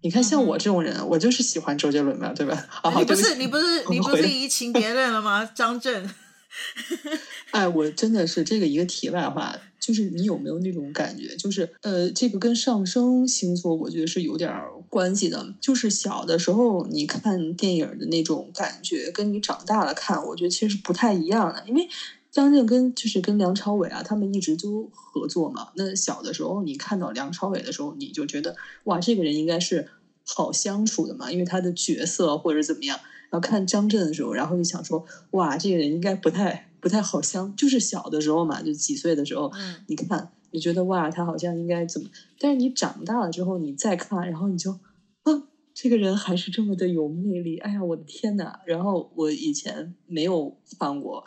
[0.00, 2.68] 你看，像我这种人，嗯、我就是喜欢周杰伦嘛，对吧？
[2.98, 5.44] 你不是 你不是你不是移情别恋了吗？
[5.54, 6.08] 张震。
[7.52, 11.36] 哎，我真的是这个一个题外话，就是你有没有那种感觉？
[11.36, 14.52] 就是呃，这个跟上升星座，我觉得是有点
[14.88, 15.54] 关系的。
[15.60, 21.64] 就是小的时候你看电影的那种感觉，跟你长大了看，我觉得其实不太一样的。
[21.66, 21.88] 因为
[22.30, 25.68] 张震跟就是跟梁朝伟啊，他们一直都合作嘛。
[25.76, 28.54] 那小的时候你看到梁朝伟的时候，你就觉得
[28.84, 29.88] 哇，这个人应该是
[30.24, 32.98] 好相处的嘛，因为他的角色或者怎么样。
[33.28, 42.08] 然后看张震的时候，然后就想说，哇，这个人应该不太不太好相，就是小的时候嘛，就几岁的时候，嗯，你看，你觉得哇，他好像应该怎么？
[42.38, 48.60] 但是你长大了之后，你再看，然后你就，啊，这个人还是这么的有魅力，哎呀，我的天呐！
[48.66, 51.24] 然后我以前没有看过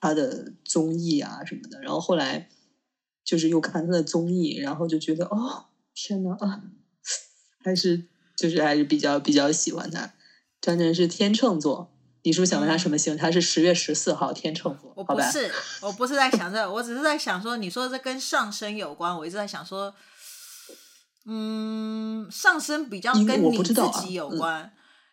[0.00, 2.48] 他的综艺啊什么的，然后后来
[3.24, 6.62] 就是又看他的综艺，然后就觉得，哦，天呐，啊，
[7.62, 8.04] 还是
[8.36, 10.14] 就是还是比较比较喜欢他。
[10.60, 11.92] 张震是天秤座，
[12.26, 13.14] 你是不是想问他什么星？
[13.14, 14.92] 嗯、他是十月十四号天秤座。
[14.96, 15.48] 我不是，
[15.80, 19.94] 我不是在想这，我只是在想说，你说这跟上升有关，我一直在想说，
[21.24, 24.72] 嗯，上升比较跟你自己有关，啊嗯、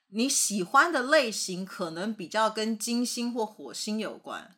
[0.09, 4.55] 你喜欢的类型可能比较跟金星或火星有关，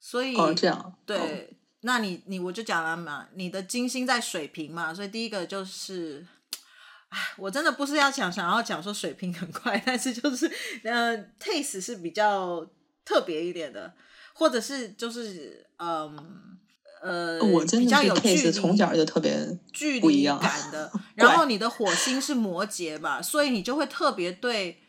[0.00, 6.26] 所以哦这样对，哦、那你你我就讲了嘛，你的金星在水平嘛，所以第一个就是。
[7.36, 10.50] 我真的不是要讲想要讲说水平很快， 但是就是
[10.84, 12.66] 呃，taste 是比较
[13.04, 13.92] 特别一点的，
[14.32, 16.58] 或者是就是嗯
[17.02, 20.92] 呃，我真的比较有距离，从小就特别距不一样离感的。
[21.16, 24.80] 然后你的火星是摩羯吧，所以你就会特别对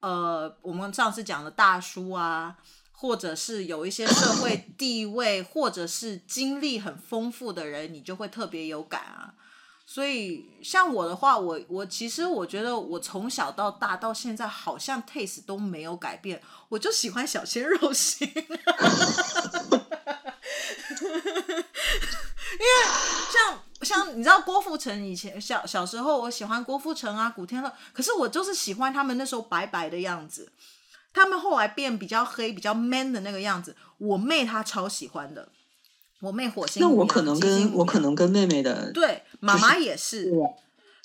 [0.00, 2.56] 呃，我们上次讲的大叔啊。
[2.96, 9.34] 或者是有一些社会地位，或者是经历很丰富的人，你就会特别有感啊。
[9.94, 18.26] 所以像我的话，我我其实我觉得我从小到大到现在好像 taste 都没有改变，我就喜欢小鲜肉型。
[18.34, 18.42] 因
[22.58, 22.66] 为
[23.32, 30.50] 像像你知道郭富城以前小小时候，我喜欢郭富城啊、古天乐，可是我就是喜欢他们那时候白白的样子。
[31.12, 35.50] 他们后来变比较黑、比较 man 的那个样子，我妹她超喜欢的。
[36.20, 40.32] 我妹火星，那我可能跟我可能跟妹妹的对妈妈也是，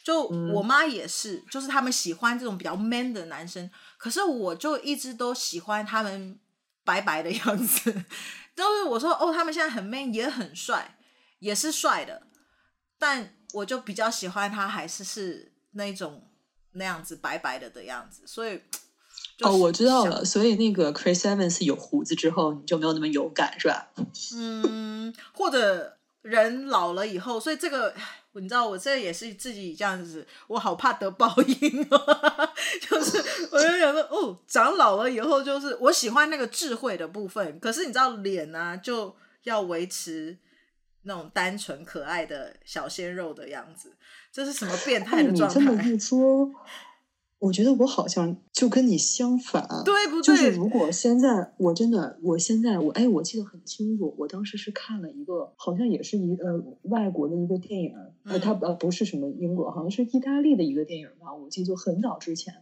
[0.03, 3.69] 就我妈也是，嗯、就是他们喜欢这种比较 man 的男生。
[3.97, 6.39] 可是我就一直都喜欢他们
[6.83, 7.93] 白白的样子，
[8.55, 10.97] 都是我说哦，他们现在很 man，也很帅，
[11.39, 12.23] 也是帅的。
[12.97, 16.27] 但我就比较喜欢他，还是是那种
[16.73, 18.61] 那样子白白的的样子，所以。
[19.41, 23.89] 哦，我知道了，所以那个 Chris Evans 有胡子之后，你就没有那么有感，是吧？
[24.35, 27.95] 嗯，或者人老了以后，所以这个
[28.33, 32.49] 你知道，我这也是自己这样子，我好怕得报应哦。
[32.81, 33.17] 就是
[33.51, 40.37] 我就想说，哦，长老了以后，就是我喜欢那个智慧的部分，可是你知道，脸啊就要维持
[41.03, 43.95] 那种单纯可爱的小鲜肉的样子，
[44.31, 45.59] 这是什么变态的状态？
[45.59, 46.49] 你这么一说。
[47.39, 50.23] 我觉得我好像就跟你相反，对不对？
[50.23, 62.53] 就是如果现在我真的，我现在我哎，我记得很清楚，我当时是看了一个，好像也是一个呃外国的一个电影，呃，它呃不是什么英国，好像是意大利的一个电影吧，我记得就很早之前。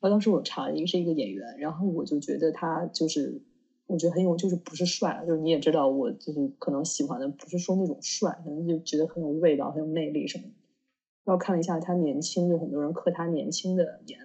[0.00, 3.40] 然后当时我查了一个是一个演员，然后我就觉得他就是，
[3.86, 10.50] 我觉得很有，就是不是帅，就是你也知道，我就是可能喜欢的不是说那种帅，可能就觉得很有味道、很有魅力什么的。
[11.28, 14.18] 然后看了一下他年轻，就很多人刻他年轻的脸。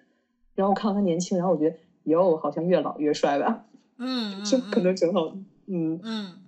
[0.55, 3.65] 然后我看到他年轻，然后我觉得哟，好像越老越帅吧。
[3.97, 5.35] 嗯，就可能正好，
[5.67, 6.41] 嗯嗯，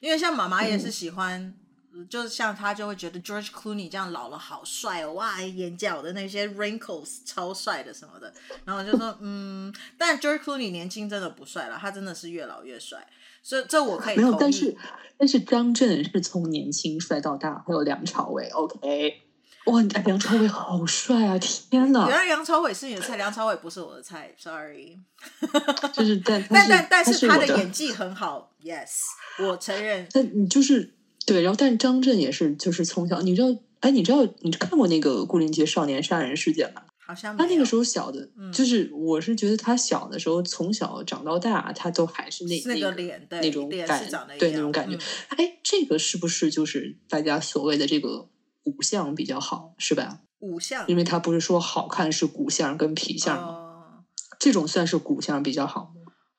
[0.00, 1.54] 因为像妈妈也是喜欢，
[1.94, 8.30] 嗯、就是像他就会觉得 George Clooney 这样老了好帅哦，哇，眼角的那些 wrinkles 超帅的什么的。
[8.66, 13.08] 然后就说，嗯，但 George Clooney 年轻真的不帅了，他真的是越老越帅。
[13.42, 14.16] 所以这我可以。
[14.18, 14.76] 没有，但是
[15.16, 19.22] 但是张震是从年轻帅到大，还有梁朝伟，OK。
[19.66, 21.38] 哇，梁朝伟好帅啊！
[21.38, 24.98] 天哪，原来梁朝伟是你的菜，梁朝伟不是我的菜，sorry。
[25.94, 28.88] 就是但但但但是他的演技很好，yes，
[29.38, 30.06] 我承认。
[30.12, 30.94] 但你就是
[31.24, 36.82] 对，然后但是张震也是，就是从小你知道，哎，你知道你看过那个《牯岭街少年杀人事件》吗？
[36.98, 44.96] 好像他那个时候小的，嗯、就是我是觉得他小的时候，从小长到大，他都还是那那个脸，对那种感，对那种感觉。
[45.28, 48.28] 哎、嗯，这个是不是就是大家所谓的这个？
[48.62, 50.20] 骨相比较好是吧？
[50.38, 53.48] 骨相，因为他不是说好看是骨相跟皮相吗？
[53.48, 54.04] 哦、
[54.38, 55.92] 这种算是骨相比较好。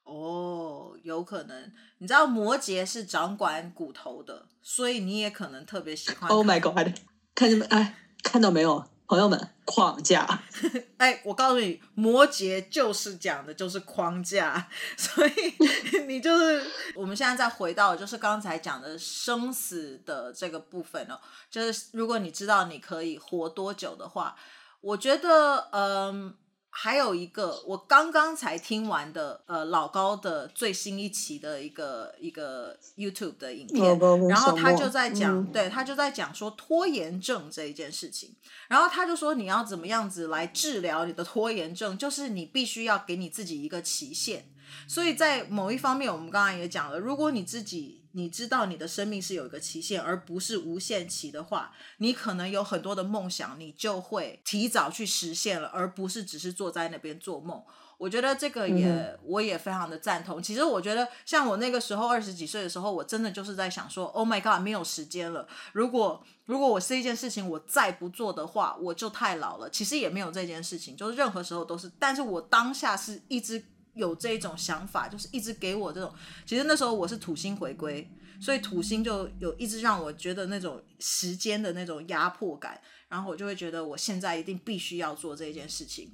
[0.03, 1.71] 哦，有可能。
[1.99, 6.29] 你知道摩羯是掌管骨头的，所以你也可能特别喜欢。
[6.29, 6.93] Oh my god！
[7.33, 7.65] 看见没？
[7.67, 8.85] 哎，看到没有？
[9.07, 10.43] 朋友们，框架！
[10.97, 15.31] 哎，我告诉你，摩羯就是讲的就是框架，所以
[16.07, 21.19] 你就是我们现在再回到，就是刚才讲的生死的这个部分哦，
[21.51, 24.35] 就是如果你知道你可以活多久的话，
[24.81, 26.35] 我觉得，嗯。
[26.75, 38.35] 还有一个，我刚刚才听完的，呃，老高的最新一期的一个一个 YouTube 的影片，然后他就在讲，嗯、对，他就在讲说拖延症这一件事情，
[38.67, 44.45] 然后他就说你要怎么样子来治疗你的拖延症，就是你必须要给你自己一个期限，
[44.87, 48.02] 所以在某一方面，我们刚刚也讲了，如果你自己。
[48.15, 57.61] 你知道你的生命是有一个期限，而不是无限期的话，你可能有很多的梦想，你就会提早去实现了，而不是只是坐在那边做梦。
[57.97, 60.43] 我觉得这个也，嗯、我也非常的赞同。
[60.43, 65.47] 其实我觉得，像我那个时候二十几岁的时候，我真的就是在想说，Oh my God，没有时间了。
[65.71, 69.69] 如果如果我是一件事情我再不做的话，我就太老了。
[69.69, 71.89] 其实也没有这件事情，就是任何时候都是。
[71.97, 73.63] 但是我当下是一直。
[73.93, 76.13] 有这种想法，就是一直给我这种。
[76.45, 86.11] 其实那时候我是土星回归，所以土星就有一直让我觉得那种时间的那种压迫感，然后我就会觉得我现在一定必须要做这件事情，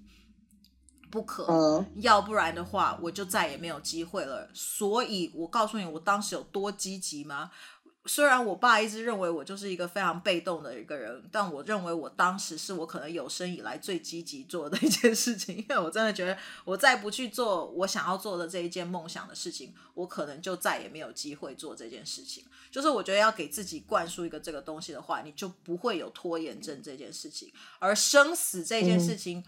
[1.09, 4.49] 不可，嗯、要不然的话我就再也没有机会了。
[4.53, 7.49] 所以我告诉你，我当时有多积极吗？
[8.05, 22.45] 虽然我爸一直认为我就是一个非常被动的一个人，但我认为我当时是我可能有生以来最积极做的一件事情，因为我真的觉得我再不去做我想要做的这一件梦想的事情，我可能就再也没有机会做这件事情。
[22.71, 29.39] 就是我觉得要给自己灌输一个这个东西的话，你就不会有拖延症这件事情，而生死这件事情。
[29.39, 29.43] 嗯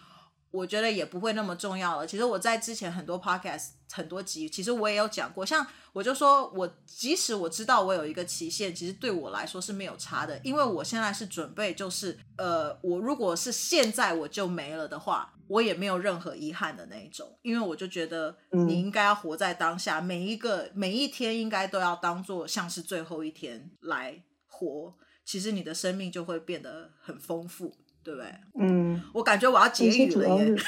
[0.51, 2.05] 我觉得也不会那么重要了。
[2.05, 5.45] 其实我在之前很多 podcast 很多集，其实我也有讲过。
[5.45, 17.37] 像我就说，我即使我知道我有一个期限，其实对我来说是没有差的，因为我现在是准备，就是呃，我如果是现在我就没了的话，我也没有任何遗憾的那一种。
[17.41, 24.93] 因为我就觉得你应该要活在当下，每一个每一天应该都要当做像是最后一天来活，
[25.25, 27.75] 其实你的生命就会变得很丰富。
[28.03, 28.27] 对不对？
[28.59, 30.55] 嗯，我感觉我要结语了耶。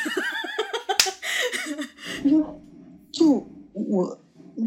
[3.12, 4.20] 就我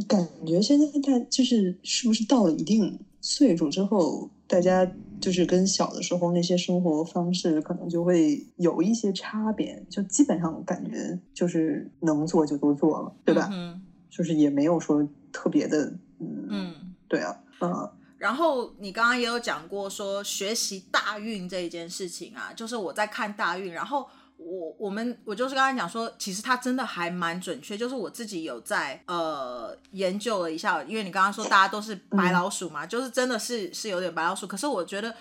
[0.09, 4.89] 感觉现在大就是是不是到了一定岁数之后，大家
[5.21, 9.85] 就是跟小的时候那些生活方式可能就会有一些差别。
[9.89, 13.49] 就基本上感觉就是能做就都做了，对吧？
[13.53, 15.87] 嗯，就是也没有说特别的，
[16.21, 16.75] 嗯，嗯
[17.09, 17.91] 对啊，嗯。
[18.19, 24.09] 然后你刚刚也有讲过说学习大运这一件事情啊，就是我在看大运，然后
[24.39, 35.15] 我我们我就是刚才讲说，其实它真的还蛮准确，就是我自己有在呃研究了一下，因为你刚刚说大家都是白老鼠嘛，就是真的是是有点白老鼠，可是我觉得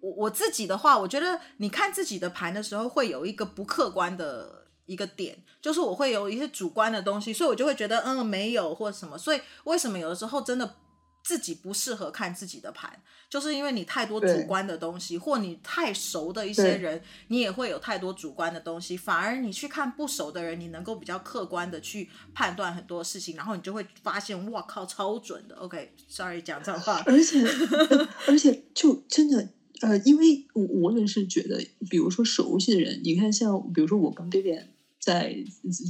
[0.00, 10.74] 我我自己的话，我觉得你看自己的盘的时候会有一个不客观的一个点，就是我会有一些主观的东西，所以我就会觉得嗯没有或什么，所以为什么有的时候真的。
[11.22, 12.90] 自己不适合看自己的盘，
[13.28, 18.96] 就是因为你太多主观的东西，或你太熟的一些人，你也会有太多主观的东西。
[18.96, 25.54] 反而你去看不熟的人，你能够比较客观的去判断很多事情，然后你就会发现，哇靠，超准的。
[25.56, 27.02] OK，sorry，okay，讲脏话。
[27.06, 27.44] 而且，
[28.26, 29.50] 而且就真的，
[29.82, 34.64] 呃，因为我我也是觉得，比如说熟悉的人，你看像，比如说我跟 Vivian
[34.98, 35.36] 在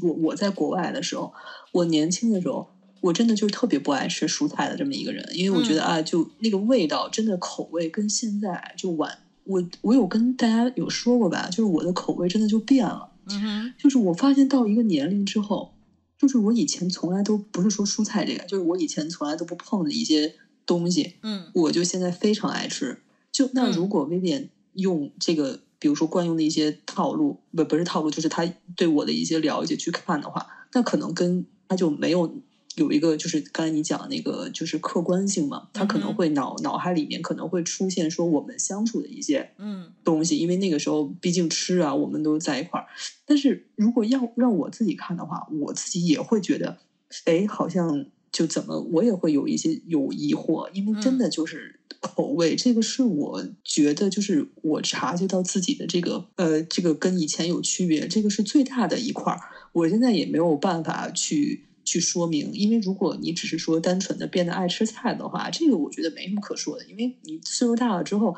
[0.02, 1.32] 我我在国外的时候，
[1.72, 2.68] 我年轻的时候。
[3.00, 9.18] 我真的就是特别不爱吃蔬菜的这么一个人，因为我觉得、嗯、啊，就那个味道，真的口味跟现在就晚。
[9.44, 13.10] 我我有跟大家有说过吧，就是我的口味真的就变了。
[13.26, 15.72] 嗯哼，就是我发现到一个年龄之后，
[16.18, 20.34] 就是我以前从来都不是说蔬菜这个，就是我以前从来都不碰的一些
[20.66, 23.00] 东西，嗯，我就现在非常爱吃。
[23.32, 28.44] 就那如果 Vivian 用这个，嗯、比如说惯用的一些套路，不不是套路，就是他
[28.76, 32.32] 对我的一些了解去看的话，那可能跟他就没有。
[32.80, 42.86] 有一个就是刚才你讲的那个，就是客观性嘛，他可能会脑脑海里面可能会出现说我们相处的一些嗯东西，因为那个时候毕竟吃啊，我们都在一块儿。
[43.26, 46.78] 但是如果要让我自己看的话，我自己也会觉得，
[47.26, 59.38] 哎，好像就怎么我也会有一些有疑惑，因为真的就是口味，这个是我觉得就是我察觉到自己的这个呃，这个跟以前有区别，这个是最大的一块儿。
[59.72, 61.66] 我现在也没有办法去。
[61.84, 66.84] 去说明，因为如果你只是说单纯的变得爱吃菜的话，这个我觉得没什么可说的。
[66.86, 68.36] 因为你岁数大了之后，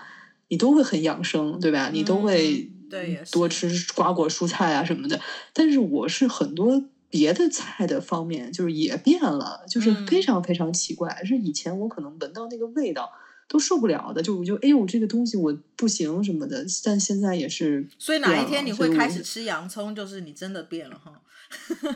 [0.48, 1.90] 你都会很养生，对吧？
[1.92, 5.20] 你都会对多吃瓜果蔬菜啊什么的。
[5.52, 11.22] 但是我是很多别的菜的方面，就是也变了，就是非常非常奇怪。
[11.24, 13.10] 是以前我可能闻到那个味道
[13.52, 16.64] 都受不了的，就我就哎呦这个东西我不行什么的。
[16.82, 21.12] 但现在也是，所以哪一天你会开始吃洋葱，就是你真的变了哈。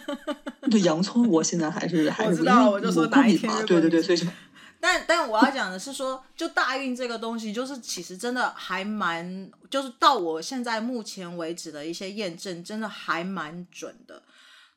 [0.70, 4.28] 对洋葱，我现在还是 还是我知道，我就说哪一天对对对，所以
[4.78, 14.22] 但但我要讲的是说，就大运这个东西，就是其实真的还蛮，就是到我现在目前为止的一些验证，真的还蛮准的。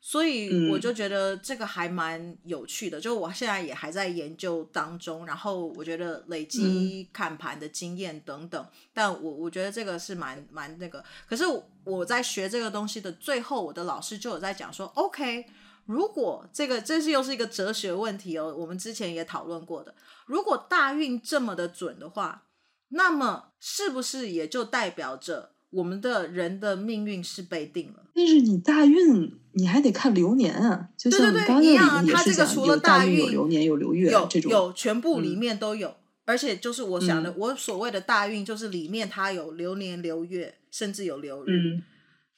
[0.02, 11.04] 所以我就觉得这个还蛮有趣的，嗯、就我现在也还在研究当中，然后我觉得累积看盘的经验等等，嗯、但我我觉得这个是蛮蛮那个。
[11.28, 11.44] 可是
[11.84, 15.44] 我在学这个东西的最后，我的老师就有在讲说，OK，
[15.84, 19.94] 如果这个这是又是一个哲学问题哦，我们之前也讨论过的，
[20.24, 22.46] 如果大运这么的准的话，
[22.88, 25.52] 那么是不是也就代表着？
[25.70, 35.94] 我们的人的命运是被定了，但是你大运你还得看流年啊，就像你刚刚那里面也是讲有大运有流年有流月有这种，有全部里面都有，嗯、
[36.24, 41.82] 而且就是我想的，嗯、我所谓的大运就是里面它有流年流月，甚至有流日，嗯、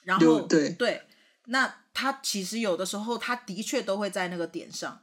[0.04, 0.70] 然后对。
[0.70, 1.02] 对，
[1.46, 5.00] 那它其实有的时候它的确都会在那个点上。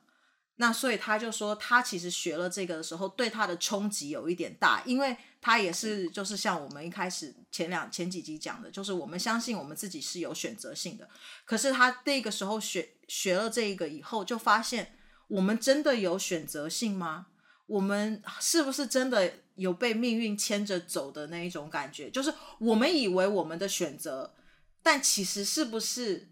[0.62, 11.08] 那所以他就说，他其实学了这个的时候，对他的冲击有一点大，因为他也是就是像我们一开始前两前几集讲的，就是我们相信我们自己是有选择性的。
[11.46, 14.98] 可是他那个时候学学了这个以后，就发现
[15.30, 17.28] 我们真的有选择性吗？
[17.66, 22.12] 我们是不是真的有被命运牵着走的那一种感觉？
[22.12, 24.36] 就是我们以为我们的选择，
[24.84, 26.30] 但其实是不是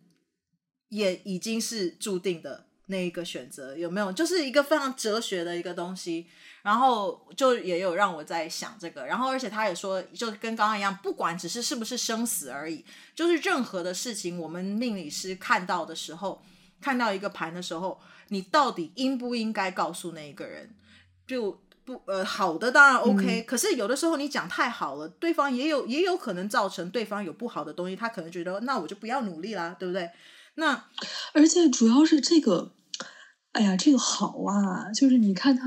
[0.89, 3.77] 也已经是注定的那一个选择？
[3.77, 4.11] 有没有？
[4.11, 6.27] 就是一个非常哲学的一个东西。
[6.63, 12.83] 然后就也有让我在想这个，然后而且他也说，就跟刚刚一样，不管只是是不是生死而已，
[13.15, 16.43] 就是任何的事情，我们命理师看到的时候，
[16.81, 20.75] 看到一个盘的时候，你到底应不应该告诉那一个人？
[21.25, 30.09] 就不呃好的当然 OK，、嗯、可是有的时候你讲太好了，对方也有也有可能造成对方有不好的东西，他可能觉得那我就不要努力啦，对不对？
[30.57, 30.83] 那
[31.33, 32.73] 而且主要是这个，
[33.53, 35.65] 哎呀，这个好啊，就是你看他。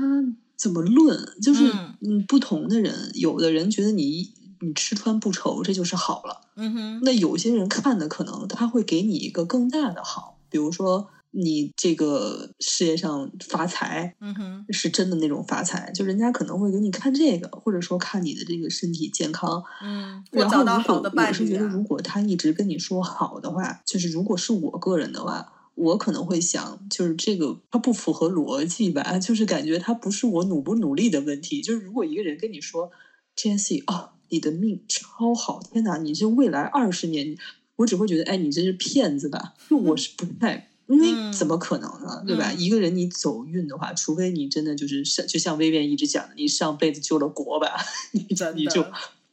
[0.61, 1.17] 怎么论？
[1.41, 1.63] 就是
[2.01, 6.41] 嗯，不同的人，嗯、有的人觉得你你吃穿不愁，这就是好了。
[6.55, 6.99] 嗯哼。
[7.01, 19.63] 那有些人看的可能他会给你一个更大的好，比如说你这个事业上发财，嗯哼，是真的那种发财，就人家可能会给你看这个，或者说看你的这个身体健康。
[19.83, 20.23] 嗯。
[20.31, 25.53] 然后如果我是觉得，如果他一直跟你说好的话，就是如果是我个人的话。
[25.73, 31.61] 我可能会想，就是这个它不符合逻辑吧，就是感觉它不是我努不努力的问题。
[31.61, 32.91] 就是如果一个人跟你说
[33.37, 37.35] ，Jessie 啊，你的命超好，天哪，你这未来二十年，
[37.77, 39.53] 我只会觉得，哎，你这是骗子吧？
[39.69, 42.21] 就我是不太，因为怎么可能呢？
[42.21, 42.51] 嗯、对吧？
[42.53, 47.77] 一个人你走运的话，除非你真的就是上，就像薇薇一直讲的，你上辈子救了国吧，
[48.11, 48.85] 你你就。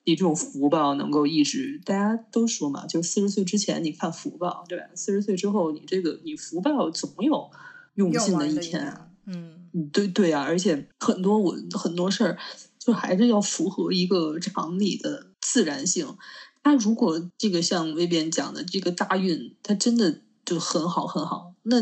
[0.04, 4.84] 你这种福报能够一直，大家都说嘛，就四十岁之前你看福报，对吧？
[4.94, 7.50] 四十岁之后，你这个你福报总有
[7.96, 9.08] 用尽的一天啊。
[9.26, 12.38] 嗯，对对啊，而且很多我很多事儿，
[12.78, 16.16] 就还是要符合一个常理的自然性。
[16.62, 21.80] 他如果这个像薇编讲的这个大运，他真的就很好很好，那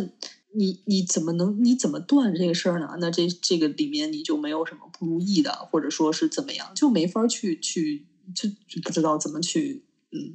[0.52, 2.96] 你你怎么能你怎么断这个事儿呢？
[2.98, 8.06] 那这这个里面你就没有什么不如意的，或者说是怎么样，就没法去去。
[8.34, 10.34] 就就不知道怎么去，嗯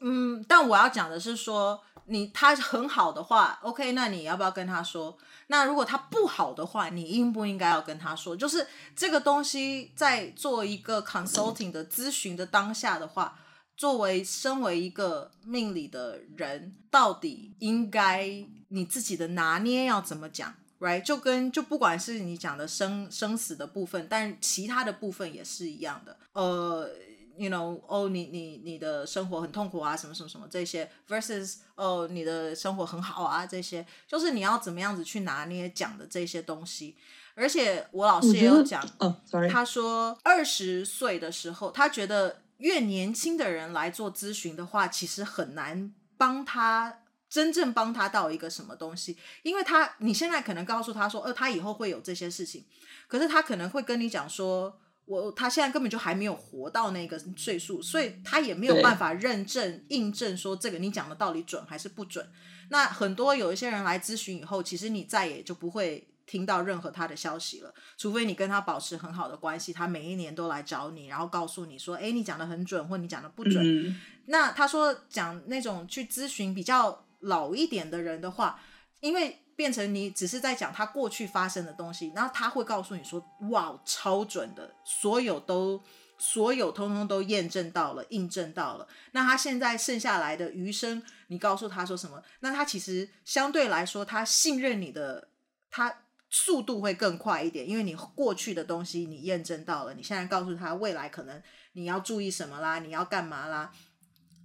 [0.00, 5.16] 嗯，但我要讲的是说，你他很好的话，OK，那你要不要跟他说？
[5.46, 8.34] 那如果他不好的话，你应不应该要跟他说？
[8.36, 13.38] 就是这个东西在做一个 consulting 的咨询的当下的话，
[13.82, 21.02] 作为身为一个命理的人，到底应该你自己的拿捏要怎么讲？Right？
[21.02, 26.88] 就跟就不管是你讲的生生死的部分，但其他的部分也是一样的，呃。
[27.34, 36.94] You know，哦，你你你的生活很痛苦啊，什么什么什么这些，versus 哦，你的生活很好啊，这些就是你要怎么样子去拿捏讲的这些东西。
[37.34, 52.64] 而且我老师也有讲，哦，sorry，他说二十岁的时候，他觉得越年轻的人来做咨询的话，其实很难帮他真正帮他到一个什么东西，因为他你现在可能告诉他说，呃，他以后会有这些事情，
[53.08, 54.78] 可是他可能会跟你讲说。
[55.04, 62.24] 我他现在根本就还没有活到那个岁数，所以他也没有办法认证、印证说这个你讲的到底准还是不准。
[62.68, 73.62] 那很多有一些人来咨询以后，其实你再也就不会听到任何他的消息了，除非你跟他保持很好的关系，他每一年都来找你，然后告诉你说：“哎，你讲的很准，或你讲的不准。
[73.62, 78.58] 嗯”那他说讲那种去咨询比较老一点的人的话，
[79.00, 79.38] 因为。
[79.54, 83.22] 变成你只是在讲他过去发生的东西，然后他会告诉你说
[83.52, 85.80] ：“哇，超准的，所有都，
[86.18, 92.20] 所有通通都验证到了，印证到了。”那他现在剩下来的余生，你告诉他说什么？
[92.40, 95.28] 那他其实相对来说，他信任你的，
[95.70, 95.94] 他
[96.32, 101.40] 速度会更快一点，因为你过去的东西你验证到了，你现在告诉他未来可能
[101.74, 103.72] 你要注意什么啦，你要干嘛啦，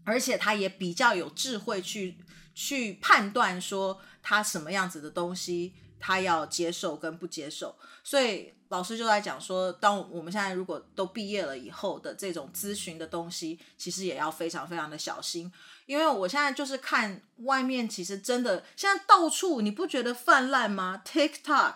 [0.04, 2.20] 而且他也比较有智慧去
[2.54, 4.00] 去判断说。
[4.30, 15.52] 他什么样子的东西，他要接受跟不接受，所以老师就在讲说，当我们现在如果都毕业了以后的这种咨询的东西，其实也要非常非常的小心，
[15.86, 21.76] 因为我现在就是看外面，其实真的现在到处，你不觉得泛滥吗？TikTok、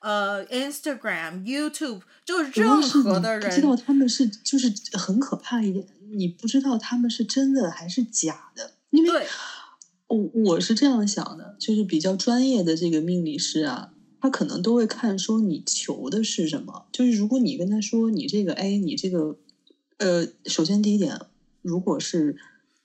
[0.00, 9.26] 呃、Instagram、YouTube，就任何的人，不知道他们是就是很可怕一点，你不知道他们是真的还是假的，因为。
[10.12, 13.90] 对我我是这样想的，就是比较专业的这个命理师啊，
[14.20, 16.84] 他可能都会看说你求的是什么。
[16.92, 19.36] 就是如果你跟他说你这个，哎，你这个，
[19.98, 21.18] 呃，首先第一点，
[21.62, 22.36] 如果是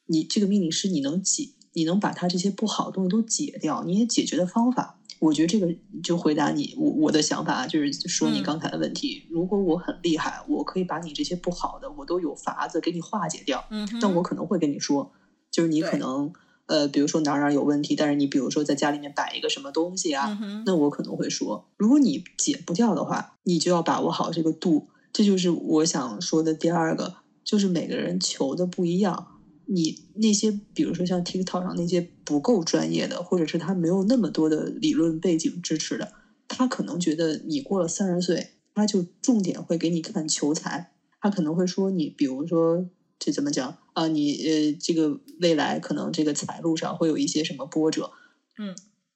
[0.05, 9.23] 你这个命理师，你能解，你能把他这些不好的东西都解掉，你也解决的方法，我觉得这个就回答你我我的想法，就是说你刚才的问题。
[9.25, 13.65] 嗯、如果我很厉害，我可以把你这些不好的，我都有法子给你化解掉。
[13.69, 15.11] 嗯，但我可能会跟你说，
[15.51, 16.31] 就是你可能。
[16.67, 24.85] 呃，比如说哪儿哪儿有问题，但是你比如说在家里面摆一个什么东西啊，嗯、那我可能会说，如果你解不掉的话，你就要把握好这个度。
[25.11, 27.13] 这就是我想说的第二个，
[27.43, 29.25] 就是每个人求的不一样。
[29.69, 36.09] 你那些比如说像 TikTok 上那些不够专业的，或者是他没有那么多的理论背景支持的，
[36.47, 40.87] 他可能觉得你过了三十岁，他就重点会给你看求财，
[41.19, 42.85] 他可能会说你，比如说
[43.19, 44.07] 这怎么讲啊？
[44.07, 48.11] 你呃，这个未来可能这个财路上会有一些什么波折，
[48.57, 48.75] 嗯，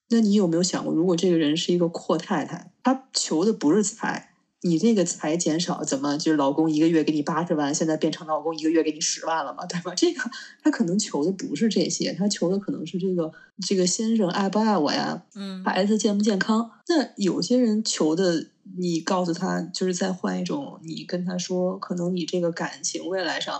[0.10, 4.30] 那你有没有想过，如果这个人是一个阔太太，她求的不是财？
[4.64, 9.92] 你这个财减少，怎么就是老公一个月给你八十万，现在变成老公一个月给你十万了嘛，对吧？
[9.96, 10.22] 这个
[10.62, 13.32] 他可能求的不是这些，他求的可能是这个
[13.68, 16.70] 这个先生爱不爱我呀，嗯，孩子健不健康。
[16.88, 18.46] 那有些人求的，
[18.78, 23.60] 你告诉他，就是再换一种，你跟他说，可能你这个感情未来上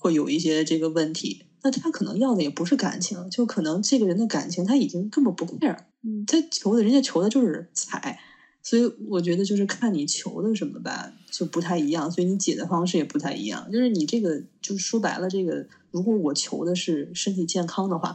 [0.00, 8.18] 会有一些这个问题，那他可能要的也不是感情，就可能这个人的感情他已经根本不 care，嗯，他求的人家求的就是财。
[8.62, 13.70] 所以我觉得就是看你求的什么吧，就不太一样，所以你解的方式也不太一样。
[13.72, 18.14] 就是你这个，就说白了，这个如果我求的是身体健康的话，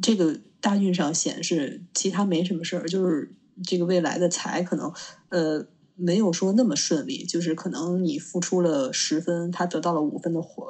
[0.00, 3.34] 这个大运上显示其他没什么事儿，就是
[3.64, 4.92] 这个未来的财可能
[5.30, 5.66] 呃
[5.96, 10.64] 没有说那么顺利，就是可能你付出了十分，他得到了五分的回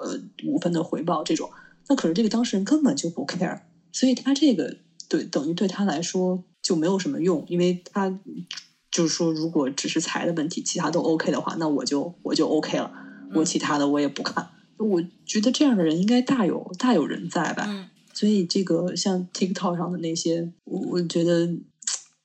[0.45, 1.51] 五分的回报这种，
[1.89, 3.61] 那可是这个当事人根本就不 care，
[3.93, 4.77] 所以他这个
[5.09, 8.19] 对等于对他来说就没有什么用，因为他。
[8.89, 12.91] 就是说，如果只是财的问题，其他都 OK 的话，那我就我就 OK 了。
[13.35, 14.49] 我其他的我也不看。
[14.79, 17.67] 嗯、我觉得这样的人应该大有大有人在吧。
[17.69, 21.47] 嗯、所以这个像 TikTok 上的那些，我我觉得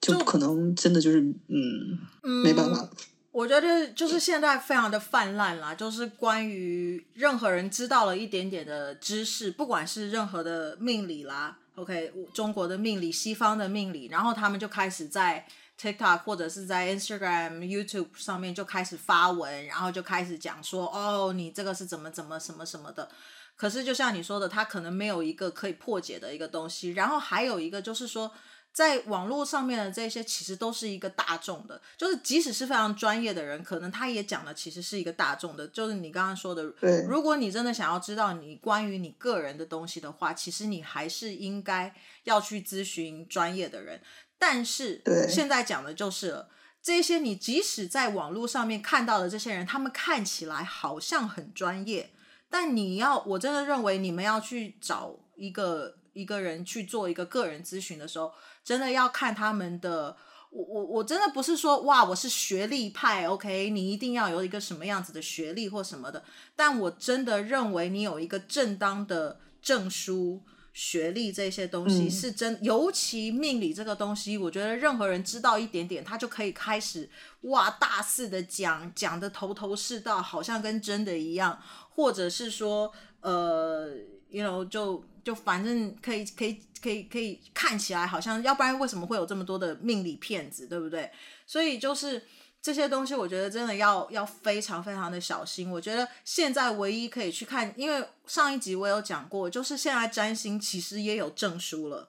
[0.02, 2.90] 就可能真的就是嗯，嗯，没办法。
[3.32, 15.46] 我觉得就是现在非常的泛滥啦，就是关于任何人知道了一点点的知识，不管是任何的命理啦，OK，中国的命理、西方的命理，然后他们就开始在。
[15.80, 23.10] TikTok 或者是在 Instagram、YouTube 上面就开始发文，然后就开始讲说，哦，你这个是怎么怎么什么什么的。
[23.56, 26.92] 可是就像你说的，他可能没有一个可以破解的一个东西。
[26.92, 28.32] 然后还有一个就是说，
[28.74, 35.68] 在网络上面的这些其实都是一个大众的，就是即使是非常专业的人，可能他也讲的其实是一个大众的。
[35.68, 41.94] 就是你刚刚说的，对，如果你真的想要知道你关于你个人的东西的话，其实你还是应该
[42.24, 44.02] 要去咨询专业的人。
[44.40, 46.50] 但是现在讲的就是了，
[46.82, 52.10] 这些你即使在网络上面看到的这些人，他们看起来好像很专业，
[52.50, 60.16] 但你要，我真的认为你们要去找一个一个人去做一个个人咨询的时候，真的要看他们的。
[60.50, 66.24] 我我我真的不是说哇，我是学历派，OK，你一定要有一个什么样子的学历或什么的，
[66.56, 70.42] 但我真的认为你有一个正当的证书。
[70.74, 77.10] 学历这些东西是真，嗯、尤其命理这个东西，我觉得任何人知道一点点，他就可以开始
[77.42, 82.90] 哇大肆的讲，讲的头头是道，好像跟真的一样，或者是说
[83.20, 83.90] 呃
[84.32, 91.12] ，you know，就就反正可以可以可以可以看起来好像，要不然为什么会有这么多的命理骗子，对不对？
[91.46, 92.24] 所以就是。
[92.64, 95.72] 这些东西我觉得真的要要非常非常的小心。
[95.72, 102.08] 我觉得现在唯一可以去看，因为上一集我有讲过，就是现在占星其实也有证书了。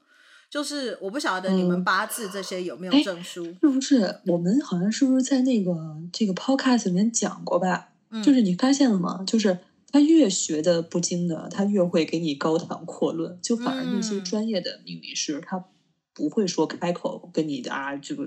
[0.51, 3.47] 就是我不晓得你们八字这些有没有证书？
[3.63, 4.21] 是不是？
[4.27, 5.75] 我们好像是不是在那个
[6.13, 7.89] 这个 podcast 里面讲过吧？
[8.11, 9.25] 嗯，就是你发现了吗？
[9.27, 9.59] 就是
[9.93, 13.39] 他越学的不精的，他越会给你高谈阔论。
[13.41, 15.65] 就反而那些专业的命理师，他。
[16.15, 18.23] 不会说开口跟你的啊，这个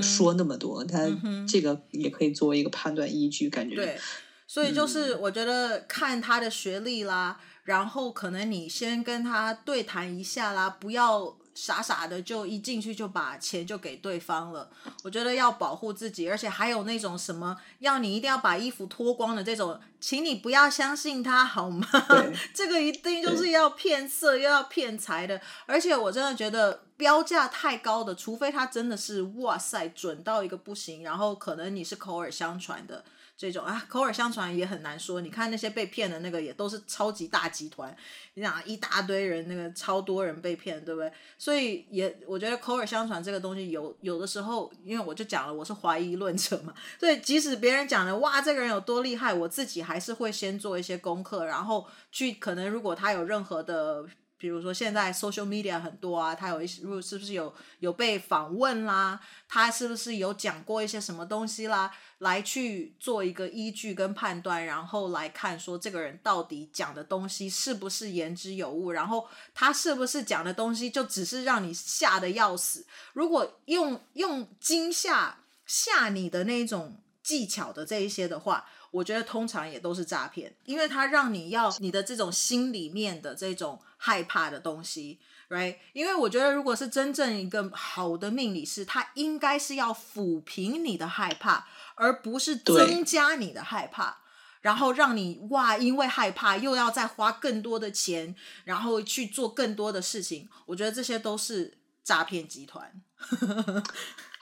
[0.00, 1.10] 说那么多，他
[1.48, 3.74] 这个也可以作为一个判断依据，感觉。
[3.74, 3.98] 对，
[4.46, 11.36] 所以就是我觉得看他的学历啦，嗯、然后可能你先跟他对谈一下啦，不要。
[11.56, 14.68] 傻傻的就一进去就把钱就给对方了，
[15.02, 21.88] 我觉得要保护自己，而且还有那种什么要你一定要把衣服脱光的这种，请你不要相信他好吗？
[22.52, 33.02] 这个一定就是要骗色又要骗财的，而且我真的觉得标价太高的，除非他真的是哇塞准到一个不行，然后可能你是口耳相传的。
[33.36, 35.20] 这种啊，口耳相传也很难说。
[35.20, 37.94] 你看那些被骗的那个，也都是超级大集团。
[38.34, 41.12] 你想一大堆人，那个超多人被骗，对不对？
[41.36, 46.72] 所以也，我觉得口耳相传这个东西有，有的时候，因为我就讲了，我是怀疑论者嘛。
[46.98, 54.04] 所以即使别人讲了，哇，这个人有多厉害，我自己还是会先做一些功课，然后去可能如果他有任何的
[54.38, 59.18] 比如说现在 social media 很多啊，他有一些，是不是有有被访问啦？
[59.48, 61.90] 他是不是有讲过一些什么东西啦？
[62.18, 72.86] 来去做一个依据跟判断，然后来看说这个人到底讲的东西是不是言之有物，然后他是不是讲的东西就只是让你吓得要死？
[73.14, 78.66] 如果用用惊吓吓你的那种技巧的这一些的话。
[78.90, 85.18] 我觉得通常也都是诈骗，因为它让你要你的这种心里面的这种害怕的东西
[85.48, 85.76] ，right？
[85.92, 94.18] 因为我觉得如果是真正一个好的命理师，他应该是要抚平你的害怕，而不是增加你的害怕，
[94.60, 98.34] 然后让你哇，因为害怕又要再花更多的钱，
[98.64, 100.48] 然后去做更多的事情。
[100.66, 102.92] 我觉得这些都是诈骗集团。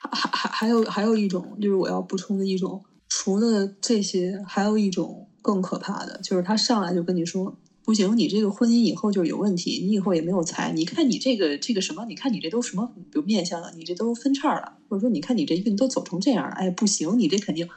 [0.04, 2.84] 还还还有还有一种，就是我要补充的一种。
[3.16, 10.72] 除了这些，还有一种更可怕的，就是他上来就跟你说：“不行，你这个婚姻以后就有问题，你以后也没有财。
[10.72, 12.04] 你看你这个这个什么？
[12.06, 13.72] 你看你这都什么有面相了？
[13.76, 16.56] 你这都分叉了，或者说你看你这运都走成这样了。
[16.56, 17.68] 哎，不行，你这肯定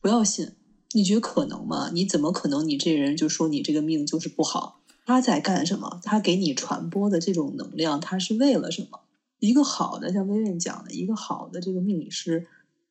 [0.00, 0.52] 不要信。
[0.92, 1.90] 你觉得可能吗？
[1.92, 2.66] 你怎么可能？
[2.68, 4.82] 你这人就说你这个命就是不好？
[5.04, 5.98] 他在干什么？
[6.04, 9.00] 他给你传播的这种能量，他是为了什么？
[9.40, 12.46] 一个好的，像薇薇讲的，一个好的这个命理师。”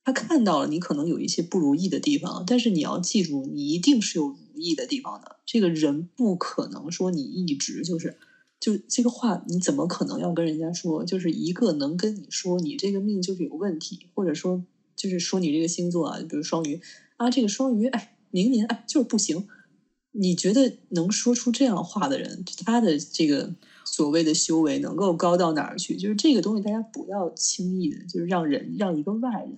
[0.06, 5.38] 他看到了你可能有一些不如意的地方，但是你要记住，你一定是有如意的地方的。
[5.48, 8.16] 这个人不可能说你一直就是，
[8.60, 11.04] 就这个话，你怎么可能要跟人家说？
[11.04, 14.64] 就是一个能跟你说你这个命就是有问题，或者说
[14.96, 16.80] 就是说你这个星座啊，比如双鱼
[17.18, 19.48] 啊，这个双鱼哎，明年哎就是不行。
[20.12, 25.98] 你觉得能说出这样话的人，他的这个所谓的修为能够高到哪儿去？
[25.98, 29.58] 就是这个东西，大家不要轻易的，就是让人让一个外人。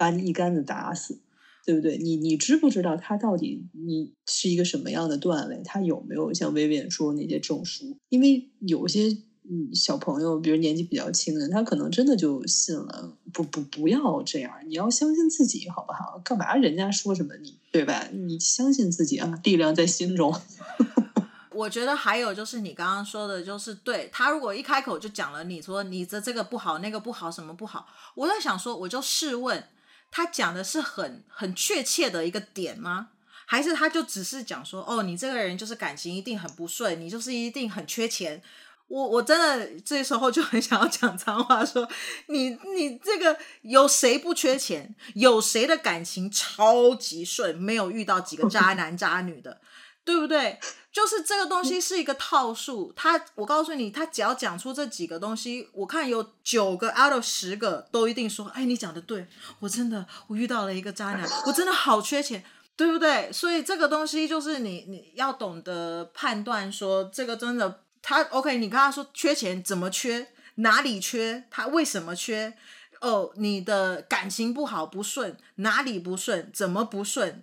[0.00, 1.20] 把你一竿子打死，
[1.66, 1.98] 对不对？
[1.98, 5.60] 你你知不知道他到底你是一个什么样的段位？
[5.62, 7.98] 他有没有像薇薇说那些证书？
[8.08, 9.08] 因为有些
[9.44, 13.14] 嗯小朋友，比如年纪比较轻的，他可能真的就信了。
[13.30, 16.18] 不不不要这样，你要相信自己，好不好？
[16.24, 18.08] 干嘛人家说什么你对吧？
[18.10, 20.34] 你相信自己啊，力量在心中。
[21.52, 27.86] 我觉得还有就是你刚刚说的，就是对他如果一开口就讲了，你说你的这个不好，那个不好，什么不好？
[28.14, 29.62] 我在想说，我就试问。
[30.10, 33.10] 他讲的是很很确切的一个点吗？
[33.46, 38.40] 还是他就只是讲说，哦，你这个人就是感情一定很不顺，你就是一定很缺钱。
[38.86, 41.88] 我我真的这时候就很想要讲脏话说，
[42.26, 44.94] 你你这个有谁不缺钱？
[45.14, 49.60] 有谁的感情超级顺，没有遇到几个渣男渣女的，
[50.04, 50.58] 对不对？
[50.92, 59.28] 就是这个东西是一个套数，他我告诉你，他只要讲出这几个东西，我看有九个 out of 十个都一定说，哎，你讲的对，
[59.60, 63.32] 我真的我遇到了一个渣男， 我真的好缺钱，对不对？
[63.32, 70.26] 所以这个东西就是你你要懂得判断，说这个真的他 OK，你跟他说缺钱怎么缺，
[70.56, 72.56] 哪里缺，他为什么缺？
[73.00, 77.42] 哦，你的感情不好不顺，哪里不顺，怎么不顺？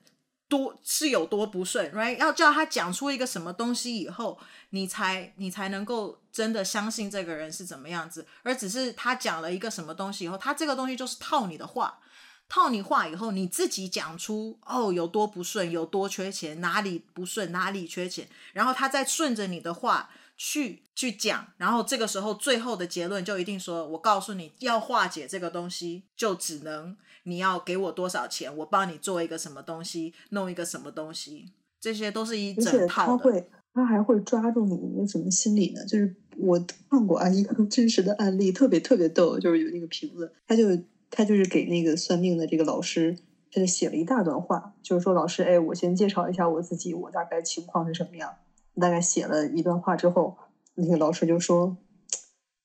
[0.50, 2.18] 多是有多不顺，right？
[2.18, 4.40] 要叫他讲出一个什么东西以后，
[4.70, 12.00] 你才你才能够真的相信这个人是怎么样子，而只是他讲了一个什么东西以后，他这个东西就是套你的话，
[12.48, 26.96] 套你话以后，你自己讲出哦有多不顺，有多缺钱，哪里不顺，哪里缺钱，然后他再顺着你的话去去讲，然后这个时候最后的结论就一定说，我告诉你要化解这个东西，就只能。
[27.28, 28.56] 你要给我多少钱？
[28.58, 33.08] 我帮你做一个什么东西，弄一个什么东西，这些都是一整套的。
[33.08, 35.86] 他会，他还会抓住你一个什么心理呢？
[35.86, 36.58] 就是我
[36.90, 40.64] 看过啊，一个真实的案例，特别特别逗，就是有那个瓶子，他就
[41.12, 43.18] 他就是给那个算命的这个老师，
[43.52, 48.36] 他就写了一大段话，就是说老师，哎，我先介绍一下我自己，我大概情况是什么样。
[48.80, 50.38] 大概写了一段话之后，
[50.76, 51.76] 那个老师就说，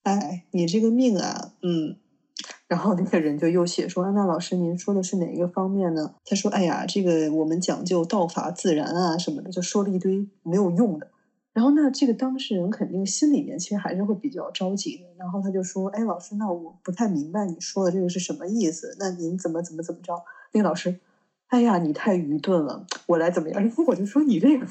[0.04, 1.96] 哎，你这个命啊，嗯。
[2.68, 11.08] 然后那个人就又写说：“那老师，您说的是哪一个方面呢？”他说：“哎呀，这个我们讲究道法自然啊什么的，就说了一堆没有用的。”
[11.52, 15.04] 然后那这个当事人肯定心里面其实还是会比较着急的。
[15.18, 18.96] 然后他就说：“哎，老师，那我不太明白你说的这个是什么意思？
[18.98, 20.14] 那您怎么怎么怎么着？”
[20.52, 20.98] 那个老师
[21.48, 24.66] ：“哎呀，你太愚钝了，我来怎么样？”然后我就说：“你这个，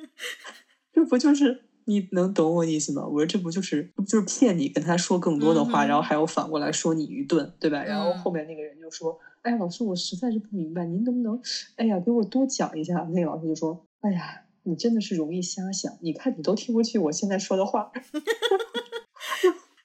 [0.92, 3.06] 这不就是？”你能懂我意思吗？
[3.06, 7.80] 我说这不就是就是骗你，跟他说更多的话，嗯、然后还要反过来说你愚钝，对吧？
[7.84, 11.40] 嗯、然后后面那个人就说：“哎，老师，我实在是不明白，您能不能，
[11.76, 17.92] 哎呀，给我多讲一下？”那个老师就说：“哎呀，你真的是容易瞎想，你看你都听不去我现在说的话。”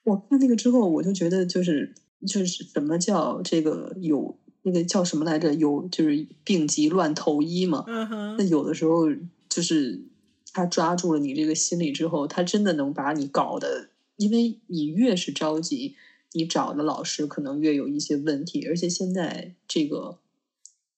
[0.02, 1.94] 我看那个之后，我就觉得就是
[2.26, 5.54] 就是什么叫这个有那个叫什么来着？
[5.54, 7.84] 有就是病急乱投医嘛。
[7.86, 8.36] 嗯哼。
[8.36, 9.04] 那有的时候
[9.48, 10.08] 就是。
[10.52, 15.96] 他抓住了你这个心理之后，他真的能把你搞的，因为你越是着急，
[16.32, 18.66] 你找的老师可能越有一些问题。
[18.66, 20.18] 而且现在这个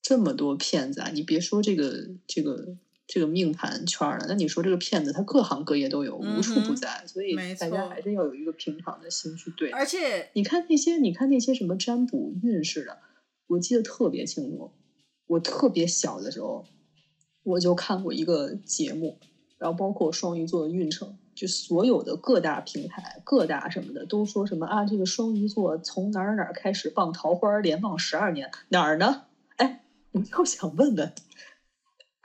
[0.03, 2.77] 这么多骗子啊，你别说这个这个
[3.07, 7.03] 这个命盘圈了，那你说这个骗子，他各行各业都有，无处不在。
[7.05, 9.71] 嗯、所以大家还是要有一个平常的心去对。
[9.71, 12.99] 而且你看那些，你看那些什么占卜运势的，
[13.47, 14.73] 我记得特别清楚。
[15.27, 16.67] 我特别小的时候，
[17.45, 19.19] 我就看过一个节目。
[19.65, 24.85] 然后包括双鱼座的运程，就所有的各大平台、各大什么的都说什么啊？
[24.85, 29.23] 这个双鱼座从哪儿哪儿开始傍桃花，连傍十二年，哪儿呢？
[29.57, 31.15] 哎，我就想问问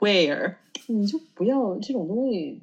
[0.00, 0.56] ，where？
[0.88, 2.62] 你就不要这种东西，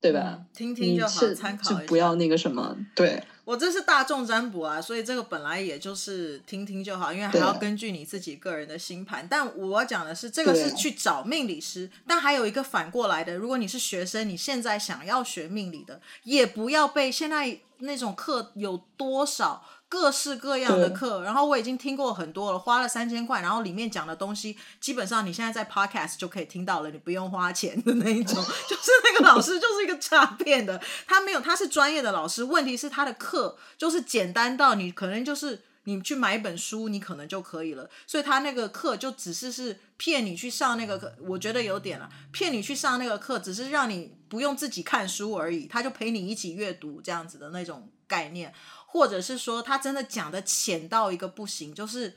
[0.00, 0.38] 对吧？
[0.40, 3.22] 嗯、听听就好，参考就不要那个什么，对。
[3.44, 9.26] 我这是大众占卜啊，所以这个本来也就是听听就好，因为还要根据你自己个人的星盘。
[9.28, 11.90] 但我讲的是，这个是去找命理师。
[12.06, 19.62] 但还有一个反过来的，如果你是学生，你现在想要学命理的，也不要被现在那种课有多少。
[19.94, 28.34] 各式各样的课，然后我已经听过很多了，花了三千块，然后里面讲的东西，基本上你现在在 Podcast 就可以听到了，你不用花钱的那一种，
[28.68, 48.52] 就是那个老师就是一个诈骗的，他没有，他是专业的老师，问题是他的课就是简单到你可能就是你去买一本书，你可能就可以了，所以他那个课就只是是骗你去上那个课，我觉得有点了，骗你去上那个课，只是让你不用自己看书而已，他就陪你一起阅读这样子的那种概念。
[48.94, 52.14] 或者是说他真的讲的浅到一个不行，就是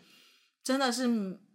[0.64, 1.08] 真的是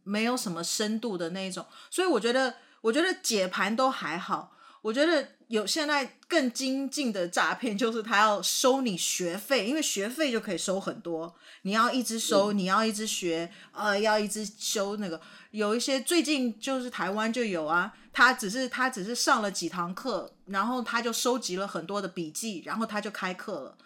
[0.03, 1.65] 没有什么深度的那种。
[1.93, 4.57] 所以我觉得，我觉得解盘都还好。
[4.83, 11.33] 我觉得有现在更精进的诈骗，就是他要收你学费，因为学费就可以收很多。
[11.63, 15.21] 你要一直收，你要一直学，呃，要一直修那个。
[15.53, 23.79] 有一些最近就是台湾就有啊，他只是他只是上了几堂课，然后他就收集了很多的笔记，然后他就开课了。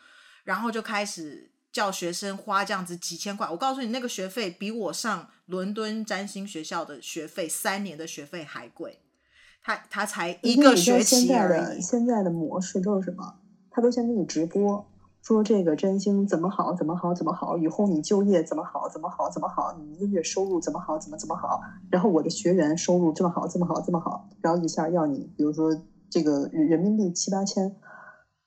[0.46, 9.00] 然后就开始叫学生花这样子几千块，我告诉你，那个学费比我上伦敦占星学校的学费三年的学费还贵。
[9.60, 11.58] 他他才一个学期而已。
[11.58, 13.40] 现在的现在的模式都是什么？
[13.68, 14.86] 他都先给你直播，
[15.20, 21.60] 说这个占星怎么好，怎么好，怎么好，以后你就业怎么好，怎么好，怎么好，你一个月收入怎么好，怎么怎么好。
[21.90, 25.76] 然后我的学员收入这么好，这么好，这么好，然后一下要你，比如说
[26.08, 27.76] 这个人民币七八千。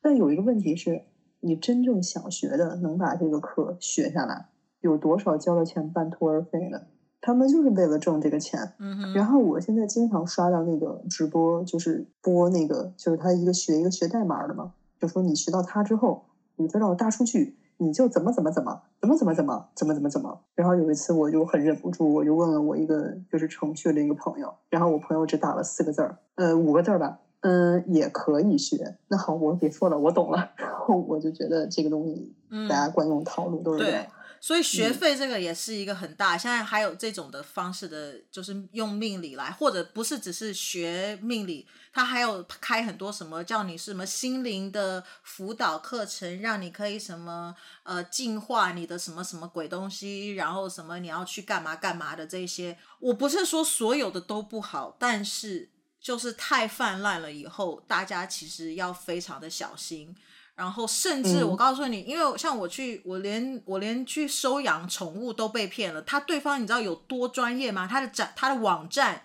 [0.01, 1.08] 但有一个问题是。
[1.41, 4.47] 你真正想学的，能把这个课学下来，
[4.81, 6.87] 有多少交了钱半途而废的？
[7.21, 8.73] 他们就是为了挣这个钱。
[8.79, 9.13] 嗯哼。
[9.13, 16.25] 然后我现在经常刷到那个直播，就是播那个，就是他一个学一个学代码的嘛，就说你学到它之后，
[16.55, 20.39] 你知道大数据，你就怎么怎么怎么怎么怎么怎么怎么怎么怎么。
[20.55, 27.19] 然后有一次我就很忍不住，我就问了我一个就是程序的一个朋友，然后我朋友只打了四个字儿，呃，五个字儿吧。
[27.41, 28.97] 嗯，也可以学。
[29.07, 30.51] 那好，我别说了，我懂了。
[30.57, 32.35] 然 后我就觉得这个东西，
[32.67, 34.03] 大家惯用套路都是这样。
[34.03, 34.09] 对，
[34.41, 36.35] 所以学费这个也是一个很大。
[36.35, 52.77] 嗯、现在还有这种的方式的，就是用命理来，或者不是只是学命理，他还有开很多什么叫你什么心灵的辅导课程，让你可以什么呃净化你的什么什么鬼东西，然后什么你要去干嘛干嘛的这些。
[52.99, 55.69] 我不是说所有的都不好，但是。
[56.01, 60.15] 就是太泛滥了，以后大家其实要非常的小心。
[60.55, 66.01] 然后甚至我告诉你，嗯、因为像我去，我连我连去收养宠物都被骗了。
[66.01, 67.87] 他对方你知道有多专业吗？
[67.87, 69.23] 他的站他的网站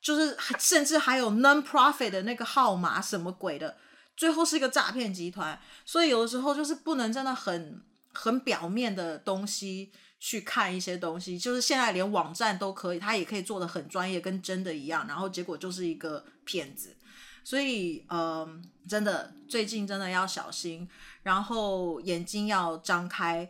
[0.00, 3.76] 就是甚至还有 non-profit 的那个号码什么鬼的，
[4.16, 5.60] 最后是一个诈骗集团。
[5.84, 9.90] 所以有的时候就是不能真的很很表面的东西。
[10.26, 16.96] 去看一些东西，就是现在连网站都可以，他也可以做的很专业，跟真的一样，然后结果就是一个骗子。
[17.44, 20.88] 所以，嗯、真的最近真的要小心，
[21.22, 23.48] 然后眼睛要张开。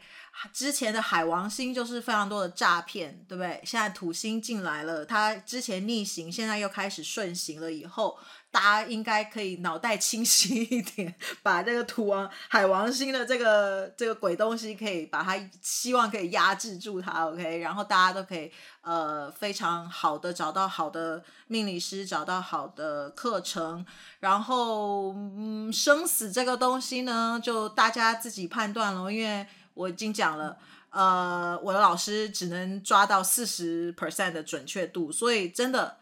[0.52, 3.58] 之前的海王星就是非常多的诈骗，对不对？
[3.64, 8.18] 现在土星进来了，它之前逆行，现在又开始顺行了，以后。
[8.50, 23.84] 大家应该可以脑袋清晰一点， 把这个土王海王星的这个这个鬼东西，可以把它希望可以压制住它，OK，然后大家都可以呃非常好的找到好的命理师，找到好的课程，
[24.20, 30.56] 然后嗯生死这个东西呢，就大家自己判断了，因为我已经讲了，
[30.88, 35.98] 呃，我的老师只能抓到四十 percent 的准确度，所以真的，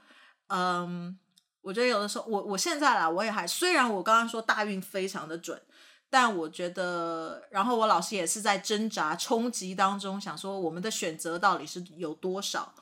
[0.46, 1.18] 嗯。
[1.64, 5.58] 我觉得有的时候，我我现在啦，我也还虽然我刚刚说大运非常的准，
[6.10, 12.74] 但我觉得，然后我老师也是在挣扎冲击当中，想说我们的选择到底是有多少？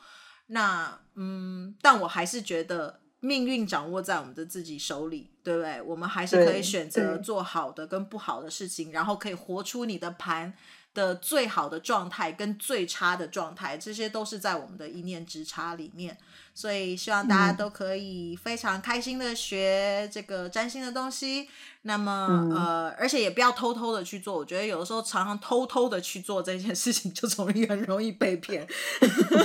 [0.48, 5.80] 那嗯，但我还是觉得命运掌握在我们的自己手里，对不对？
[5.82, 10.52] 我们还是可以选择做好的跟不好的事情，然后可以活出你的盘
[10.92, 16.18] 的最好的状态跟最差的状态，这些都是在我们的一念之差里面。
[16.54, 21.48] 所以希望大家都可以非常开心的学这个占星的东西。
[21.84, 24.36] 那么，嗯、呃，而且也不要偷偷的去做。
[24.36, 28.66] 我觉得有的时候常常偷偷的去做这件事情，就容易很容易被骗。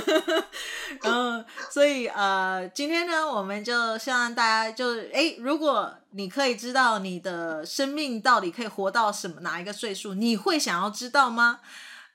[1.02, 11.60] 嗯，所以呃，今天呢，我们就希望大家就诶，如果你可以知道你的生命到底可以活到什么哪一个岁数，你会想要知道吗？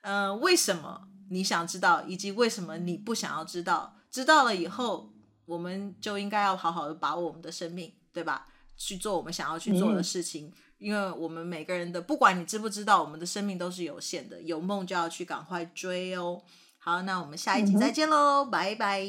[0.02, 3.94] 嗯、呃，为什么你想知道，以及为什么你不想要知道？
[4.14, 5.10] 知道了以后，
[5.44, 8.46] 我们就应该要好好的把握我们的生命，对吧？
[8.76, 16.40] 去做我们想要去做的事情，嗯、因为我们每个人的，不管你知不知道，我们的生命都是有限的，有梦就要去赶快追哦。
[16.78, 19.02] 好，那我们下一集再见喽，嗯、拜拜，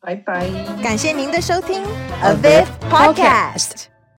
[0.00, 0.50] 拜拜，
[0.82, 1.84] 感谢您的收听
[2.20, 3.97] ，A Viv Podcast。